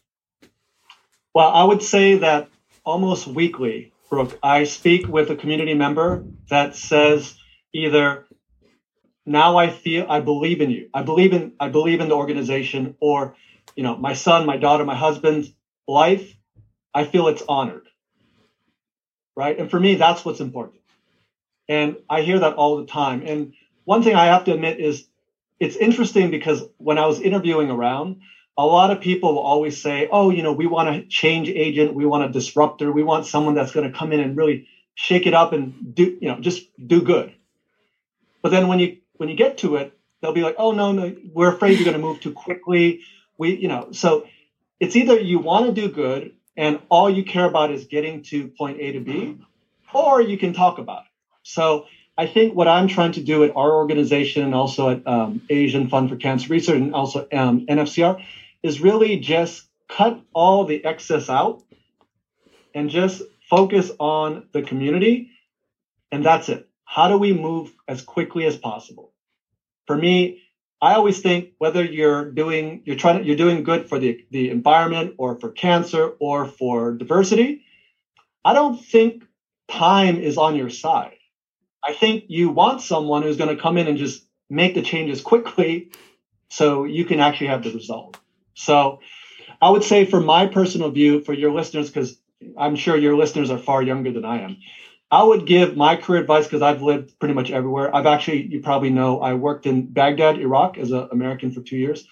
Well, 1.35 1.49
I 1.49 1.65
would 1.65 1.83
say 1.83 2.19
that 2.19 2.49
almost 2.85 3.27
weekly, 3.27 3.93
Brooke, 4.09 4.39
I 4.43 4.65
speak 4.65 5.09
with 5.09 5.31
a 5.31 5.37
community 5.37 5.75
member 5.75 6.25
that 6.49 6.77
says 6.77 7.37
either 7.75 8.25
now 9.27 9.57
I 9.57 9.69
feel 9.69 10.07
I 10.09 10.21
believe 10.21 10.61
in 10.61 10.71
you. 10.71 10.89
I 10.95 11.03
believe 11.03 11.33
in 11.33 11.53
I 11.61 11.69
believe 11.69 12.01
in 12.01 12.09
the 12.09 12.17
organization 12.17 12.95
or 13.01 13.35
you 13.75 13.83
know 13.83 13.97
my 13.97 14.13
son, 14.15 14.47
my 14.47 14.57
daughter, 14.57 14.85
my 14.85 14.95
husband's 14.95 15.53
life. 15.87 16.37
I 16.95 17.05
feel 17.05 17.27
it's 17.29 17.43
honored. 17.49 17.89
Right? 19.37 19.59
And 19.59 19.71
for 19.71 19.79
me 19.79 19.97
that's 19.97 20.25
what's 20.25 20.41
important. 20.41 20.81
And 21.69 21.97
I 22.09 22.21
hear 22.23 22.39
that 22.39 22.55
all 22.55 22.77
the 22.77 22.85
time. 22.85 23.23
And 23.27 23.53
one 23.85 24.03
thing 24.03 24.15
I 24.15 24.27
have 24.27 24.45
to 24.45 24.53
admit 24.53 24.79
is 24.81 25.09
it's 25.59 25.77
interesting 25.77 26.31
because 26.31 26.63
when 26.79 26.99
I 26.99 27.07
was 27.07 27.21
interviewing 27.21 27.71
around, 27.71 28.17
a 28.57 28.65
lot 28.65 28.91
of 28.91 29.01
people 29.01 29.35
will 29.35 29.41
always 29.41 29.81
say, 29.81 30.09
"Oh, 30.11 30.31
you 30.31 30.43
know, 30.43 30.53
we 30.53 30.67
want 30.67 30.89
a 30.89 31.03
change 31.09 31.49
agent, 31.49 31.95
we 31.95 32.07
want 32.07 32.25
a 32.25 32.29
disruptor, 32.29 32.93
we 32.93 33.03
want 33.03 33.27
someone 33.27 33.55
that's 33.55 33.73
going 33.73 33.91
to 33.91 33.97
come 33.97 34.13
in 34.13 34.21
and 34.21 34.37
really 34.37 34.67
shake 34.95 35.27
it 35.27 35.35
up 35.35 35.53
and 35.53 35.95
do, 35.95 36.17
you 36.21 36.29
know, 36.29 36.39
just 36.41 36.69
do 36.87 37.03
good." 37.03 37.33
But 38.43 38.51
then 38.51 38.69
when 38.69 38.79
you 38.79 38.97
when 39.19 39.29
you 39.29 39.37
get 39.37 39.59
to 39.59 39.77
it, 39.77 39.97
they'll 40.21 40.33
be 40.33 40.43
like, 40.43 40.57
oh 40.59 40.73
no, 40.73 40.93
no, 40.93 41.15
we're 41.33 41.55
afraid 41.55 41.79
you're 41.79 41.85
going 41.85 41.97
to 41.97 42.03
move 42.03 42.21
too 42.21 42.33
quickly. 42.33 43.01
We, 43.39 43.57
you 43.57 43.69
know, 43.69 43.93
so 43.93 44.27
it's 44.81 44.97
either 44.97 45.19
you 45.19 45.39
want 45.39 45.67
to 45.67 45.73
do 45.73 45.89
good 45.89 46.33
and 46.57 46.81
all 46.89 47.11
you 47.11 47.25
care 47.25 47.45
about 47.45 47.71
is 47.71 47.85
getting 47.85 48.23
to 48.25 48.49
point 48.49 48.81
A 48.81 48.93
to 48.93 49.01
B, 49.01 49.39
or 49.93 50.21
you 50.21 50.39
can 50.39 50.53
talk 50.53 50.79
about 50.79 51.03
it. 51.03 51.09
So 51.43 51.87
I 52.17 52.27
think 52.27 52.55
what 52.55 52.67
I'm 52.67 52.89
trying 52.89 53.13
to 53.13 53.21
do 53.21 53.45
at 53.45 53.55
our 53.55 53.75
organization 53.75 54.43
and 54.43 54.55
also 54.55 54.91
at 54.91 55.07
um, 55.07 55.43
Asian 55.51 55.89
Fund 55.89 56.09
for 56.09 56.17
Cancer 56.17 56.49
Research 56.49 56.77
and 56.77 56.95
also 56.95 57.29
um, 57.33 57.67
NFCR 57.67 58.25
is 58.63 58.81
really 58.81 59.19
just 59.19 59.67
cut 59.89 60.21
all 60.33 60.65
the 60.65 60.85
excess 60.85 61.29
out 61.29 61.63
and 62.75 62.89
just 62.89 63.23
focus 63.49 63.91
on 64.01 64.49
the 64.53 64.63
community. 64.63 65.31
And 66.11 66.25
that's 66.25 66.49
it 66.49 66.66
how 66.87 67.09
do 67.09 67.19
we 67.19 67.35
move 67.35 67.75
as 67.87 68.01
quickly 68.01 68.47
as 68.47 68.57
possible? 68.57 69.13
For 69.87 69.97
me, 69.97 70.43
I 70.81 70.95
always 70.95 71.21
think 71.21 71.51
whether 71.59 71.85
you're 71.85 72.31
doing 72.31 72.83
you're 72.85 72.97
trying 72.97 73.25
you're 73.25 73.37
doing 73.37 73.65
good 73.65 73.89
for 73.89 73.99
the, 73.99 74.25
the 74.31 74.51
environment 74.51 75.15
or 75.19 75.39
for 75.39 75.51
cancer 75.51 76.15
or 76.21 76.47
for 76.47 76.93
diversity, 76.93 77.63
I 78.45 78.55
don't 78.55 78.83
think 78.83 79.25
time 79.69 80.17
is 80.19 80.39
on 80.39 80.57
your 80.57 80.71
side. 80.71 81.17
I 81.85 81.93
think 81.93 82.25
you 82.29 82.51
want 82.51 82.81
someone 82.81 83.23
who's 83.23 83.37
going 83.37 83.55
to 83.55 83.61
come 83.61 83.77
in 83.77 83.89
and 83.89 83.99
just 83.99 84.27
make 84.49 84.75
the 84.75 84.83
changes 84.83 85.21
quickly 85.21 85.91
so 86.49 86.85
you 86.85 87.05
can 87.05 87.21
actually 87.21 87.49
have 87.49 87.63
the 87.63 87.73
result. 87.73 88.19
So 88.55 89.01
I 89.61 89.71
would 89.71 89.85
say 89.85 90.05
for 90.05 90.21
my 90.21 90.47
personal 90.47 90.91
view 90.91 91.21
for 91.21 91.33
your 91.33 91.53
listeners 91.53 91.89
because 91.89 92.19
I'm 92.59 92.77
sure 92.77 92.97
your 92.97 93.17
listeners 93.17 93.51
are 93.51 93.59
far 93.59 93.83
younger 93.83 94.13
than 94.13 94.25
I 94.25 94.43
am. 94.43 94.57
I 95.11 95.23
would 95.23 95.47
give 95.47 95.77
my 95.77 95.97
career 95.97 96.21
advice 96.21 96.47
because 96.47 96.63
I've 96.63 96.83
lived 96.83 97.19
pretty 97.19 97.35
much 97.35 97.51
everywhere. 97.51 97.95
I've 97.95 98.07
actually, 98.07 98.47
you 98.47 98.61
probably 98.61 98.91
know, 98.91 99.19
I 99.19 99.35
worked 99.35 99.67
in 99.67 99.87
Baghdad, 99.93 100.39
Iraq 100.39 100.79
as 100.79 100.93
an 100.93 101.07
American 101.13 101.51
for 101.51 101.61
two 101.63 101.77
years. 101.79 102.05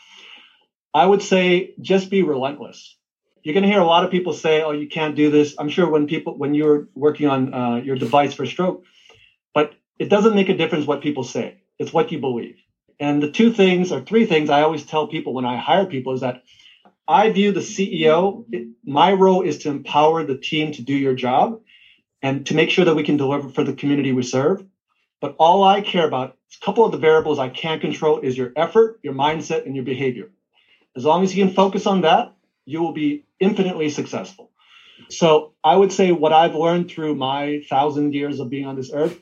I 0.95 1.07
would 1.07 1.23
say 1.23 1.73
just 1.81 2.11
be 2.11 2.23
relentless. 2.23 2.97
You're 3.43 3.55
going 3.55 3.63
to 3.65 3.69
hear 3.69 3.81
a 3.81 3.85
lot 3.87 4.05
of 4.05 4.11
people 4.11 4.33
say, 4.33 4.63
"Oh, 4.63 4.71
you 4.73 4.89
can't 4.89 5.15
do 5.15 5.31
this." 5.31 5.55
I'm 5.59 5.69
sure 5.69 5.89
when 5.89 6.07
people, 6.07 6.35
when 6.37 6.55
you're 6.55 6.87
working 6.95 7.27
on 7.29 7.55
uh, 7.55 7.77
your 7.77 7.97
device 7.97 8.35
for 8.35 8.45
stroke, 8.47 8.83
but 9.55 9.75
it 9.99 10.09
doesn't 10.11 10.35
make 10.35 10.49
a 10.51 10.55
difference 10.55 10.87
what 10.87 11.03
people 11.03 11.25
say. 11.25 11.55
It's 11.79 11.93
what 11.93 12.13
you 12.13 12.19
believe. 12.19 12.57
And 13.01 13.23
the 13.23 13.29
two 13.29 13.51
things 13.51 13.93
or 13.93 14.01
three 14.01 14.25
things 14.25 14.51
I 14.51 14.63
always 14.63 14.85
tell 14.85 15.07
people 15.09 15.35
when 15.35 15.47
I 15.47 15.57
hire 15.57 15.87
people 15.87 16.13
is 16.15 16.21
that 16.21 16.39
I 17.09 17.29
view 17.29 17.53
the 17.53 17.61
CEO. 17.61 18.45
My 18.85 19.13
role 19.13 19.43
is 19.43 19.59
to 19.59 19.71
empower 19.71 20.25
the 20.25 20.37
team 20.37 20.73
to 20.73 20.83
do 20.83 20.95
your 20.95 21.15
job 21.15 21.59
and 22.25 22.47
to 22.47 22.55
make 22.55 22.71
sure 22.71 22.87
that 22.87 22.97
we 22.97 23.03
can 23.03 23.19
deliver 23.19 23.51
for 23.51 23.63
the 23.63 23.75
community 23.75 24.11
we 24.11 24.23
serve. 24.23 24.65
But 25.21 25.37
all 25.39 25.63
I 25.63 25.83
care 25.83 26.07
about, 26.07 26.31
a 26.31 26.65
couple 26.65 26.85
of 26.87 26.91
the 26.91 26.99
variables 26.99 27.39
I 27.39 27.51
can't 27.51 27.83
control 27.83 28.21
is 28.21 28.37
your 28.37 28.51
effort, 28.57 28.99
your 29.03 29.13
mindset, 29.13 29.67
and 29.67 29.77
your 29.77 29.85
behavior. 29.85 30.31
As 30.97 31.05
long 31.05 31.23
as 31.23 31.37
you 31.37 31.45
can 31.45 31.55
focus 31.55 31.87
on 31.87 32.01
that, 32.01 32.35
you 32.65 32.81
will 32.81 32.93
be 32.93 33.27
infinitely 33.41 33.91
successful. 33.91 34.51
So 35.11 35.53
I 35.63 35.77
would 35.77 35.93
say 35.93 36.13
what 36.13 36.33
I've 36.33 36.55
learned 36.55 36.91
through 36.91 37.15
my 37.17 37.63
thousand 37.69 38.15
years 38.15 38.41
of 38.41 38.49
being 38.49 38.65
on 38.65 38.77
this 38.77 38.91
earth 38.93 39.21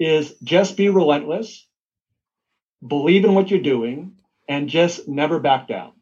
is 0.00 0.34
just 0.42 0.78
be 0.78 0.88
relentless, 0.88 1.66
believe 2.86 3.26
in 3.26 3.34
what 3.34 3.50
you're 3.50 3.60
doing, 3.60 4.14
and 4.48 4.70
just 4.70 5.06
never 5.06 5.38
back 5.38 5.68
down. 5.68 5.92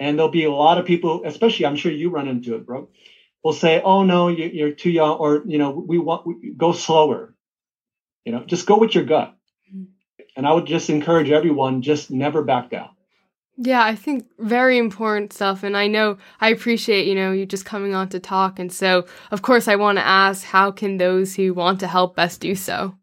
And 0.00 0.18
there'll 0.18 0.32
be 0.32 0.44
a 0.44 0.50
lot 0.50 0.78
of 0.78 0.86
people, 0.86 1.22
especially 1.24 1.66
I'm 1.66 1.76
sure 1.76 1.92
you 1.92 2.10
run 2.10 2.26
into 2.26 2.56
it, 2.56 2.66
bro 2.66 2.88
will 3.42 3.52
say, 3.52 3.80
"Oh 3.82 4.02
no, 4.02 4.28
you're 4.28 4.72
too 4.72 4.90
young," 4.90 5.18
or 5.18 5.42
you 5.46 5.58
know, 5.58 5.70
we 5.70 5.98
want 5.98 6.26
we, 6.26 6.54
go 6.56 6.72
slower. 6.72 7.34
You 8.24 8.32
know, 8.32 8.44
just 8.44 8.66
go 8.66 8.78
with 8.78 8.94
your 8.94 9.04
gut. 9.04 9.34
And 10.36 10.46
I 10.46 10.52
would 10.52 10.66
just 10.66 10.90
encourage 10.90 11.30
everyone, 11.30 11.82
just 11.82 12.10
never 12.10 12.42
back 12.42 12.70
down. 12.70 12.90
Yeah, 13.56 13.82
I 13.82 13.96
think 13.96 14.26
very 14.38 14.78
important 14.78 15.32
stuff. 15.32 15.64
And 15.64 15.76
I 15.76 15.88
know 15.88 16.18
I 16.40 16.50
appreciate, 16.50 17.08
you 17.08 17.14
know, 17.16 17.32
you 17.32 17.44
just 17.44 17.64
coming 17.64 17.92
on 17.92 18.08
to 18.10 18.20
talk. 18.20 18.60
And 18.60 18.72
so, 18.72 19.06
of 19.32 19.42
course, 19.42 19.66
I 19.66 19.74
want 19.74 19.98
to 19.98 20.06
ask 20.06 20.44
how 20.44 20.70
can 20.70 20.98
those 20.98 21.34
who 21.34 21.54
want 21.54 21.80
to 21.80 21.88
help 21.88 22.14
best 22.14 22.40
do 22.40 22.54
so? 22.54 22.94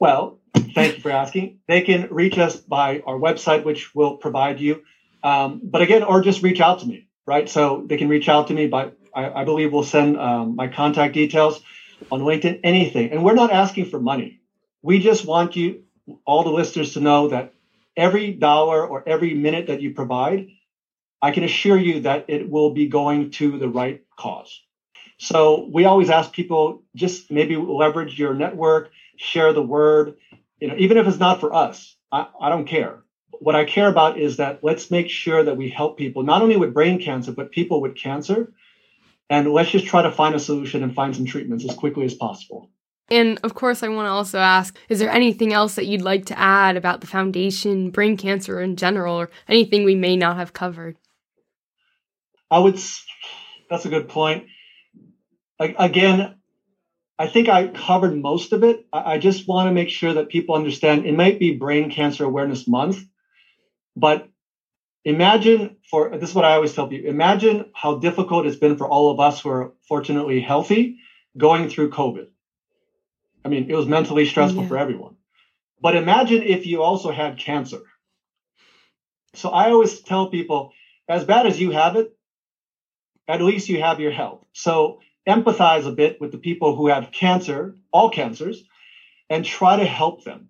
Well, 0.00 0.40
thank 0.74 0.96
you 0.96 1.02
for 1.02 1.12
asking. 1.12 1.60
They 1.68 1.82
can 1.82 2.08
reach 2.10 2.38
us 2.38 2.56
by 2.56 3.02
our 3.06 3.16
website, 3.16 3.64
which 3.64 3.94
will 3.94 4.16
provide 4.16 4.58
you. 4.58 4.82
Um, 5.22 5.60
but 5.62 5.82
again, 5.82 6.02
or 6.02 6.20
just 6.22 6.42
reach 6.42 6.60
out 6.60 6.80
to 6.80 6.86
me 6.86 7.07
right? 7.28 7.46
So 7.46 7.84
they 7.84 7.98
can 7.98 8.08
reach 8.08 8.30
out 8.30 8.46
to 8.46 8.54
me, 8.54 8.66
but 8.66 8.96
I, 9.14 9.40
I 9.40 9.44
believe 9.44 9.70
we'll 9.70 9.82
send 9.82 10.16
um, 10.16 10.56
my 10.56 10.66
contact 10.66 11.12
details 11.12 11.62
on 12.10 12.20
LinkedIn, 12.20 12.60
anything. 12.64 13.10
And 13.12 13.22
we're 13.22 13.34
not 13.34 13.50
asking 13.50 13.84
for 13.84 14.00
money. 14.00 14.40
We 14.80 14.98
just 14.98 15.26
want 15.26 15.54
you, 15.54 15.82
all 16.24 16.42
the 16.42 16.50
listeners, 16.50 16.94
to 16.94 17.00
know 17.00 17.28
that 17.28 17.52
every 17.98 18.30
dollar 18.32 18.86
or 18.86 19.06
every 19.06 19.34
minute 19.34 19.66
that 19.66 19.82
you 19.82 19.90
provide, 19.90 20.46
I 21.20 21.30
can 21.30 21.44
assure 21.44 21.76
you 21.76 22.00
that 22.00 22.24
it 22.28 22.48
will 22.48 22.70
be 22.70 22.86
going 22.86 23.30
to 23.32 23.58
the 23.58 23.68
right 23.68 24.00
cause. 24.16 24.62
So 25.18 25.68
we 25.70 25.84
always 25.84 26.08
ask 26.08 26.32
people 26.32 26.82
just 26.94 27.30
maybe 27.30 27.56
leverage 27.56 28.18
your 28.18 28.32
network, 28.32 28.88
share 29.16 29.52
the 29.52 29.62
word, 29.62 30.14
you 30.60 30.68
know, 30.68 30.76
even 30.78 30.96
if 30.96 31.06
it's 31.06 31.18
not 31.20 31.40
for 31.40 31.54
us, 31.54 31.94
I, 32.10 32.26
I 32.40 32.48
don't 32.48 32.64
care 32.64 33.02
what 33.40 33.54
I 33.54 33.64
care 33.64 33.88
about 33.88 34.18
is 34.18 34.36
that 34.38 34.60
let's 34.62 34.90
make 34.90 35.08
sure 35.08 35.42
that 35.44 35.56
we 35.56 35.68
help 35.68 35.96
people, 35.96 36.22
not 36.22 36.42
only 36.42 36.56
with 36.56 36.74
brain 36.74 37.00
cancer, 37.00 37.32
but 37.32 37.50
people 37.50 37.80
with 37.80 37.96
cancer. 37.96 38.52
And 39.30 39.52
let's 39.52 39.70
just 39.70 39.86
try 39.86 40.02
to 40.02 40.10
find 40.10 40.34
a 40.34 40.40
solution 40.40 40.82
and 40.82 40.94
find 40.94 41.14
some 41.14 41.26
treatments 41.26 41.64
as 41.68 41.76
quickly 41.76 42.04
as 42.04 42.14
possible. 42.14 42.70
And 43.10 43.38
of 43.42 43.54
course, 43.54 43.82
I 43.82 43.88
want 43.88 44.06
to 44.06 44.10
also 44.10 44.38
ask 44.38 44.76
is 44.88 44.98
there 44.98 45.10
anything 45.10 45.52
else 45.52 45.74
that 45.76 45.86
you'd 45.86 46.02
like 46.02 46.26
to 46.26 46.38
add 46.38 46.76
about 46.76 47.00
the 47.00 47.06
foundation, 47.06 47.90
brain 47.90 48.16
cancer 48.16 48.60
in 48.60 48.76
general, 48.76 49.14
or 49.14 49.30
anything 49.48 49.84
we 49.84 49.94
may 49.94 50.16
not 50.16 50.36
have 50.36 50.52
covered? 50.52 50.96
I 52.50 52.58
would, 52.58 52.78
that's 53.68 53.84
a 53.84 53.90
good 53.90 54.08
point. 54.08 54.46
Again, 55.60 56.36
I 57.18 57.26
think 57.26 57.48
I 57.48 57.66
covered 57.68 58.16
most 58.16 58.52
of 58.52 58.62
it. 58.62 58.86
I 58.92 59.18
just 59.18 59.48
want 59.48 59.68
to 59.68 59.74
make 59.74 59.90
sure 59.90 60.14
that 60.14 60.28
people 60.28 60.54
understand 60.54 61.04
it 61.04 61.16
might 61.16 61.38
be 61.38 61.56
Brain 61.56 61.90
Cancer 61.90 62.24
Awareness 62.24 62.68
Month, 62.68 63.04
but 63.98 64.28
imagine 65.04 65.76
for 65.90 66.16
this 66.16 66.30
is 66.30 66.34
what 66.34 66.44
I 66.44 66.54
always 66.54 66.72
tell 66.74 66.86
people 66.86 67.10
imagine 67.10 67.70
how 67.74 67.98
difficult 67.98 68.46
it's 68.46 68.56
been 68.56 68.76
for 68.76 68.88
all 68.88 69.10
of 69.10 69.20
us 69.20 69.40
who 69.40 69.50
are 69.50 69.72
fortunately 69.88 70.40
healthy 70.40 70.98
going 71.36 71.68
through 71.68 71.90
COVID. 71.90 72.28
I 73.44 73.48
mean, 73.48 73.70
it 73.70 73.74
was 73.74 73.86
mentally 73.86 74.24
stressful 74.24 74.62
yeah. 74.62 74.68
for 74.68 74.78
everyone. 74.78 75.16
But 75.80 75.96
imagine 75.96 76.42
if 76.42 76.66
you 76.66 76.82
also 76.82 77.10
had 77.10 77.38
cancer. 77.38 77.80
So 79.34 79.50
I 79.50 79.70
always 79.70 80.00
tell 80.00 80.30
people 80.30 80.72
as 81.08 81.24
bad 81.24 81.46
as 81.46 81.60
you 81.60 81.70
have 81.70 81.96
it, 81.96 82.16
at 83.28 83.42
least 83.42 83.68
you 83.68 83.80
have 83.80 84.00
your 84.00 84.10
health. 84.10 84.44
So 84.52 85.00
empathize 85.26 85.86
a 85.86 85.92
bit 85.92 86.20
with 86.20 86.32
the 86.32 86.38
people 86.38 86.74
who 86.74 86.88
have 86.88 87.12
cancer, 87.12 87.76
all 87.92 88.10
cancers, 88.10 88.64
and 89.30 89.44
try 89.44 89.76
to 89.76 89.84
help 89.84 90.24
them 90.24 90.48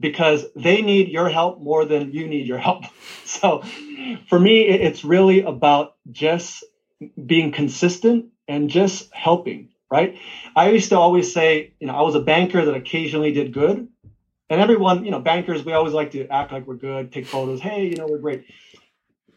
because 0.00 0.46
they 0.56 0.80
need 0.80 1.08
your 1.08 1.28
help 1.28 1.60
more 1.60 1.84
than 1.84 2.12
you 2.12 2.26
need 2.26 2.46
your 2.46 2.58
help. 2.58 2.84
So 3.24 3.62
for 4.28 4.40
me, 4.40 4.62
it's 4.62 5.04
really 5.04 5.42
about 5.42 5.94
just 6.10 6.64
being 7.24 7.52
consistent 7.52 8.26
and 8.48 8.68
just 8.68 9.08
helping, 9.14 9.68
right? 9.88 10.16
I 10.56 10.70
used 10.70 10.88
to 10.88 10.98
always 10.98 11.32
say, 11.32 11.74
you 11.78 11.86
know, 11.86 11.94
I 11.94 12.02
was 12.02 12.16
a 12.16 12.20
banker 12.20 12.64
that 12.64 12.74
occasionally 12.74 13.30
did 13.30 13.52
good. 13.52 13.86
And 14.48 14.60
everyone, 14.60 15.04
you 15.04 15.12
know, 15.12 15.20
bankers, 15.20 15.64
we 15.64 15.74
always 15.74 15.92
like 15.92 16.10
to 16.12 16.26
act 16.26 16.50
like 16.50 16.66
we're 16.66 16.74
good, 16.74 17.12
take 17.12 17.26
photos. 17.26 17.60
Hey, 17.60 17.86
you 17.86 17.94
know, 17.94 18.08
we're 18.08 18.18
great. 18.18 18.46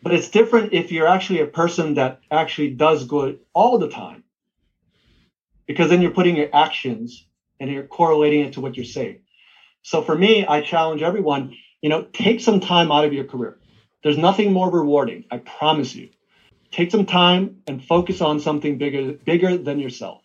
But 0.02 0.16
it's 0.16 0.30
different 0.30 0.74
if 0.74 0.92
you're 0.92 1.08
actually 1.08 1.42
a 1.42 1.46
person 1.46 1.94
that 1.94 2.22
actually 2.32 2.72
does 2.72 3.06
good 3.06 3.42
all 3.54 3.78
the 3.78 3.90
time. 3.90 4.24
Because 5.68 5.90
then 5.90 6.02
you're 6.02 6.12
putting 6.12 6.36
your 6.36 6.50
actions 6.52 7.28
and 7.60 7.70
you're 7.70 7.86
correlating 7.86 8.42
it 8.42 8.54
to 8.54 8.62
what 8.62 8.76
you're 8.76 8.86
saying. 8.86 9.20
So 9.84 10.02
for 10.02 10.18
me, 10.18 10.46
I 10.46 10.62
challenge 10.62 11.02
everyone, 11.02 11.56
you 11.82 11.90
know, 11.90 12.04
take 12.14 12.40
some 12.40 12.62
time 12.62 12.92
out 12.92 13.04
of 13.06 13.14
your 13.14 13.26
career. 13.26 13.60
There's 14.02 14.18
nothing 14.18 14.52
more 14.52 14.72
rewarding, 14.72 15.26
I 15.30 15.38
promise 15.38 15.94
you. 15.94 16.10
Take 16.72 16.90
some 16.90 17.06
time 17.06 17.62
and 17.68 17.84
focus 17.84 18.22
on 18.22 18.40
something 18.40 18.78
bigger 18.78 19.12
bigger 19.12 19.58
than 19.58 19.80
yourself. 19.80 20.22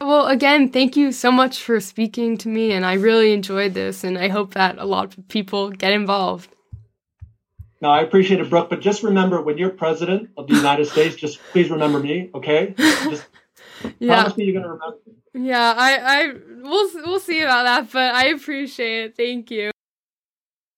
Well, 0.00 0.26
again, 0.26 0.70
thank 0.70 0.96
you 0.96 1.12
so 1.12 1.30
much 1.30 1.62
for 1.62 1.80
speaking 1.80 2.38
to 2.38 2.48
me 2.48 2.72
and 2.72 2.86
I 2.86 2.94
really 2.94 3.32
enjoyed 3.32 3.74
this 3.74 4.04
and 4.04 4.16
I 4.18 4.28
hope 4.28 4.54
that 4.54 4.78
a 4.78 4.84
lot 4.84 5.16
of 5.16 5.28
people 5.28 5.70
get 5.70 5.92
involved. 5.92 6.50
No, 7.80 7.90
I 7.90 8.00
appreciate 8.00 8.40
it, 8.40 8.50
Brooke, 8.50 8.70
but 8.70 8.80
just 8.80 9.02
remember 9.02 9.40
when 9.42 9.58
you're 9.58 9.70
president 9.70 10.30
of 10.36 10.48
the 10.48 10.54
United 10.54 10.86
States, 10.86 11.14
just 11.14 11.40
please 11.52 11.70
remember 11.70 12.00
me, 12.00 12.30
okay? 12.34 12.74
Just 12.78 13.24
yeah. 14.00 14.22
promise 14.22 14.36
me 14.36 14.44
you're 14.44 14.60
gonna 14.60 14.72
remember. 14.74 14.98
Yeah, 15.34 15.74
I, 15.76 15.98
I, 16.22 16.32
we'll, 16.62 16.90
we'll 17.06 17.20
see 17.20 17.40
about 17.42 17.64
that, 17.64 17.92
but 17.92 18.14
I 18.14 18.26
appreciate 18.28 19.04
it. 19.04 19.16
Thank 19.16 19.50
you. 19.50 19.70